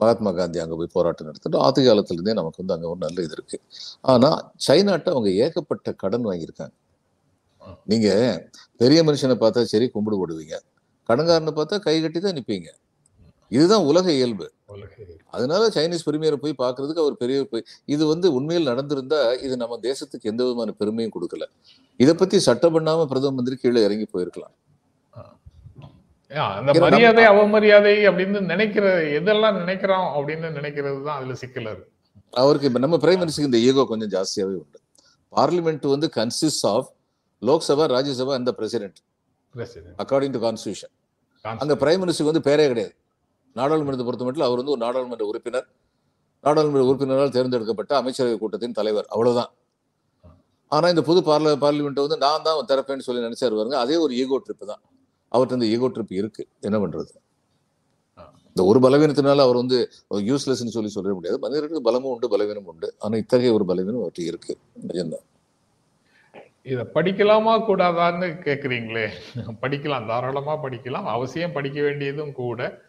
மகாத்மா 0.00 0.30
காந்தி 0.38 0.58
அங்க 0.64 0.74
போய் 0.80 0.94
போராட்டம் 0.96 1.28
நடத்திட்டு 1.28 1.58
ஆதி 1.66 1.82
காலத்துல 1.86 2.16
இருந்தே 2.18 2.34
நமக்கு 2.40 2.60
வந்து 2.62 2.74
அங்க 2.76 2.86
ஒரு 2.92 3.00
நல்ல 3.06 3.18
இது 3.26 3.34
இருக்கு. 3.38 3.58
ஆனா 4.12 4.30
சைனாட்ட 4.66 5.08
அவங்க 5.14 5.30
ஏகப்பட்ட 5.44 5.92
கடன் 6.02 6.26
வாங்கியிருக்காங்க. 6.28 6.74
நீங்க 7.90 8.08
பெரிய 8.82 9.00
மனுஷனை 9.08 9.36
பார்த்தா 9.42 9.62
சரி 9.72 9.86
கும்பிடு 9.94 10.16
போடுவீங்க. 10.20 10.56
கடன்காரனை 11.08 11.52
பார்த்தா 11.60 11.78
கை 11.86 11.94
கட்டி 12.02 12.20
தான் 12.20 12.36
நிப்பீங்க. 12.38 12.68
இதுதான் 13.56 13.84
உலக 13.90 14.06
இயல்பு. 14.18 14.46
அதனால 15.36 15.62
சைனீஸ் 15.76 16.04
பிரீமியரை 16.06 16.36
போய் 16.42 16.60
பார்க்கிறதுக்கு 16.62 17.02
அவர் 17.04 17.16
பெரிய 17.22 17.38
போய் 17.52 17.64
இது 17.94 18.02
வந்து 18.12 18.26
உண்மையில் 18.36 18.70
நடந்திருந்தா 18.70 19.20
இது 19.46 19.54
நம்ம 19.62 19.78
தேசத்துக்கு 19.88 20.30
எந்த 20.32 20.40
விதமான 20.44 20.74
பெருமையும் 20.80 21.14
கொடுக்கல. 21.16 21.46
இதை 22.00 22.14
பத்தி 22.14 22.36
சட்டம் 22.48 22.74
பண்ணாம 22.76 23.06
பிரதம 23.10 23.34
மந்திரி 23.38 23.56
கீழே 23.62 23.82
இறங்கி 23.88 24.06
போயிருக்கலாம். 24.14 24.54
அந்த 26.58 26.72
மரியாதை 26.84 27.24
அவமரியாதை 27.32 27.94
அப்படின்னு 28.08 28.38
நினைக்கிற 28.52 28.86
எதெல்லாம் 29.18 29.58
நினைக்கிறோம் 29.62 30.08
அப்படின்னு 30.16 30.48
நினைக்கிறது 30.58 30.98
தான் 31.08 31.18
அதுல 31.18 31.34
சிக்கல் 31.42 31.68
இருக்கு 31.72 31.90
அவருக்கு 32.42 32.68
இப்ப 32.68 32.80
நம்ம 32.84 32.96
பிரைம் 33.04 33.20
மினிஸ்டருக்கு 33.22 33.50
இந்த 33.50 33.60
ஈகோ 33.68 33.84
கொஞ்சம் 33.90 34.12
ஜாஸ்தியாவே 34.14 34.54
உண்டு. 34.62 34.78
பார்லிமெண்ட் 35.32 35.86
வந்து 35.94 36.08
கன்சிஸ்ட் 36.18 36.66
ஆஃப் 36.72 36.88
லோக்சபா 37.42 37.84
ராஜ்யசபா 37.94 38.32
அந்த 38.40 38.52
பிரசிடென்ட். 38.58 38.98
அக்கார்டிங் 40.02 40.34
டு 40.36 40.42
கான்ஸ்டியூஷன் 40.46 40.92
அங்க. 41.44 41.74
பிரைம் 41.82 42.00
மினிஸ்டருக்கு 42.02 42.32
வந்து 42.32 42.46
பேரே 42.48 42.66
கிடையாது. 42.72 42.94
நாடாளுமன்றத்தை 43.56 44.06
பொறுத்த 44.06 44.24
மட்டும் 44.26 44.46
அவர் 44.46 44.60
வந்து 44.60 44.74
ஒரு 44.74 44.82
நாடாளுமன்ற 44.84 45.26
உறுப்பினர். 45.32 45.66
நாடாளுமன்ற 46.44 46.86
உறுப்பினரால் 46.90 47.34
தேர்ந்தெடுக்கப்பட்ட 47.36 47.92
அமைச்சரவை 48.00 48.38
கூட்டத்தின் 48.38 48.76
தலைவர். 48.78 49.06
அவ்வளவுதான். 49.14 49.52
ஆனா 50.72 50.88
இந்த 50.88 51.02
புது 51.08 51.20
பார்ல 51.30 51.54
பார்லிமெண்ட் 51.64 52.04
வந்து 52.04 52.18
நான் 52.26 52.44
தான் 52.46 52.68
திறப்பேன்னு 52.70 53.06
சொல்லி 53.08 53.26
நினைச்சாரு 53.26 53.54
பாருங்க. 53.58 53.78
அதே 53.78 53.96
ஒரு 53.96 54.12
ஈகோ 54.22 54.42
ட்ரிப் 54.46 54.70
தான். 54.72 54.82
அவர்கிட்ட 55.34 55.52
இந்த 55.52 55.66
ஈகோ 55.66 55.88
ட்ரிப் 55.88 56.12
இருக்கு. 56.12 56.46
என்ன 56.60 56.78
பண்றது? 56.78 57.08
இந்த 58.56 58.78
ஒரு 58.78 58.78
பலவீனத்தினால 58.78 59.36
அவர் 59.36 59.54
வந்து 59.54 59.90
யூஸ்லெஸ்ன்னு 60.10 60.36
சொல்லி 60.36 60.88
சொல்ல 60.88 61.12
முடியாது. 61.12 61.38
மனிதர்களுக்கு 61.38 61.82
பலமும் 61.82 62.12
உண்டு 62.12 62.28
பலவீனமும் 62.28 62.72
உண்டு. 62.72 62.94
ஆனா 62.98 63.16
இத்தகைய 63.16 63.52
ஒரு 63.52 63.64
பலவீனம் 63.64 64.02
அவர்கிட்ட 64.02 64.20
இருக்கு. 64.20 64.58
நிஜம்தான் 64.88 65.22
இத 66.62 66.90
படிக்கலாமா 66.94 67.64
கூடாதான்னு 67.68 68.42
கேக்குறீங்களே. 68.42 69.08
படிக்கலாம் 69.62 70.06
தாராளமா 70.06 70.62
படிக்கலாம். 70.62 71.04
அவசியம் 71.04 71.52
படிக்க 71.52 71.82
வேண்டியதும் 71.82 72.32
கூட 72.32 72.82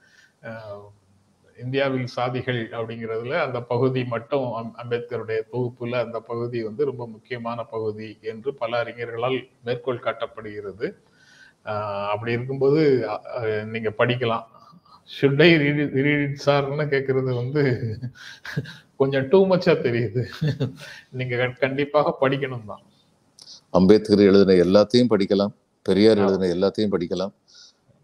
இந்தியாவில் 1.59 2.07
சாதிகள் 2.15 2.65
அப்படிங்கிறதுல 2.71 3.41
அந்த 3.41 3.61
பகுதி 3.61 4.03
மட்டும் 4.03 4.41
அம்- 4.41 4.71
அம்பேத்கருடைய 4.77 5.41
தொகுப்புல 5.51 6.05
அந்த 6.05 6.19
பகுதி 6.19 6.63
வந்து 6.63 6.85
ரொம்ப 6.85 7.07
முக்கியமான 7.07 7.63
பகுதி 7.63 8.17
என்று 8.21 8.53
பல 8.53 8.83
அறிஞர்களால் 8.83 9.49
மேற்கோள் 9.63 9.99
காட்டப்படுகிறது. 9.99 10.95
அப்படி 12.09 12.31
இருக்கும்போது 12.31 13.07
நீங்க 13.65 13.93
படிக்கலாம். 13.97 14.43
ஷுட் 15.21 15.41
ஐ 15.41 15.55
ரீட் 15.87 16.41
சார்னு 16.45 16.93
கேட்கறது 16.93 17.35
வந்து 17.35 17.97
கொஞ்சம் 18.97 19.27
டூ 19.27 19.47
மச்சா 19.47 19.73
தெரியுது. 19.73 20.25
நீங்க 21.09 21.35
கண்- 21.35 21.59
கண்டிப்பாக 21.59 22.17
படிக்கணும் 22.21 22.65
தான். 22.65 22.81
அம்பேத்கர் 23.69 24.19
எழுதின 24.19 24.63
எல்லாத்தையும் 24.63 25.07
படிக்கலாம். 25.09 25.53
பெரியார் 25.81 26.17
எழுதின 26.17 26.47
எல்லாத்தையும் 26.53 26.93
படிக்கலாம். 26.97 27.31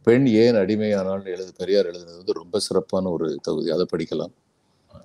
பெண் 0.04 0.26
ஏன் 0.26 0.56
அடிமையானால் 0.56 1.26
எழுது 1.26 1.52
பெரியார் 1.58 1.86
எழுதினது 1.86 2.18
வந்து 2.18 2.34
ரொம்ப 2.34 2.60
சிறப்பான 2.60 3.10
ஒரு 3.10 3.40
தொகுதி. 3.42 3.72
அதை 3.72 3.86
படிக்கலாம். 3.98 4.32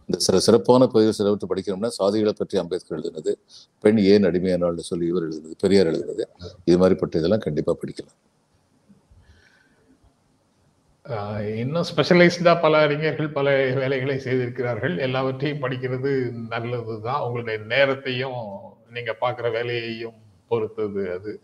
இந்த 0.06 0.24
சிற 0.32 0.36
சிறப்பான 0.36 0.86
பகுதியை 0.86 1.12
சிறப்பு 1.12 1.54
படிக்கணும்னா 1.54 1.86
சாதிகளை 1.86 2.32
பற்றி 2.36 2.58
அம்பேத்கர் 2.58 2.98
எழுதினது 2.98 3.34
பெண் 3.80 3.98
ஏன் 3.98 4.22
அடிமையானால்னு 4.22 4.78
சொல்லி 4.78 5.06
இவர் 5.06 5.28
எழுதினது 5.28 5.52
பெரியார் 5.58 5.86
எழுதினது 5.86 6.24
இது 6.64 6.78
மாதிரிப்பட்ட 6.78 7.16
இதெல்லாம் 7.16 7.38
கண்டிப்பா 7.38 7.76
படிக்கலாம். 7.86 8.35
இன்னும் 11.56 11.84
ஸ்பெஷலைஸ்டா 11.96 12.60
பல 12.60 12.78
அறிஞர்கள் 12.78 13.28
பல 13.28 13.50
வேலைகளை 13.74 14.18
செய்திருக்கிறார்கள். 14.18 14.98
எல்லாவற்றையும் 14.98 15.62
படிக்கிறது 15.62 16.32
நல்லதுதான். 16.48 17.20
உங்களுடைய 17.20 17.58
நேரத்தையும் 17.58 18.60
நீங்க 18.90 19.16
பார்க்குற 19.20 19.50
வேலையையும் 19.50 20.14
பொறுத்தது 20.48 21.12
அது. 21.12 21.40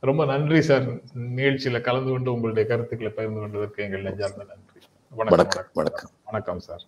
ரொம்ப 0.00 0.24
நன்றி 0.24 0.60
சார். 0.60 0.90
நிகழ்ச்சியில 1.18 1.80
கலந்து 1.80 2.10
கொண்டு 2.10 2.32
உங்களுடைய 2.32 2.68
கருத்துக்களை 2.68 3.12
பகிர்ந்து 3.12 3.40
கொண்டதற்கு 3.40 3.84
எங்கள் 3.84 4.02
நெஞ்சார்ந்த 4.02 4.44
நன்றி. 4.44 4.86
வணக்கம். 5.10 5.64
வணக்கம். 5.72 6.10
வணக்கம் 6.24 6.58
சார். 6.58 6.82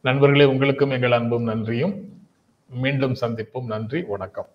நண்பர்களே 0.00 0.44
உங்களுக்கும் 0.44 0.90
எங்கள் 0.90 1.12
அன்பும் 1.12 1.42
நன்றியும். 1.42 2.22
மீண்டும் 2.68 3.16
சந்திப்போம். 3.20 3.66
நன்றி 3.66 4.02
வணக்கம். 4.02 4.48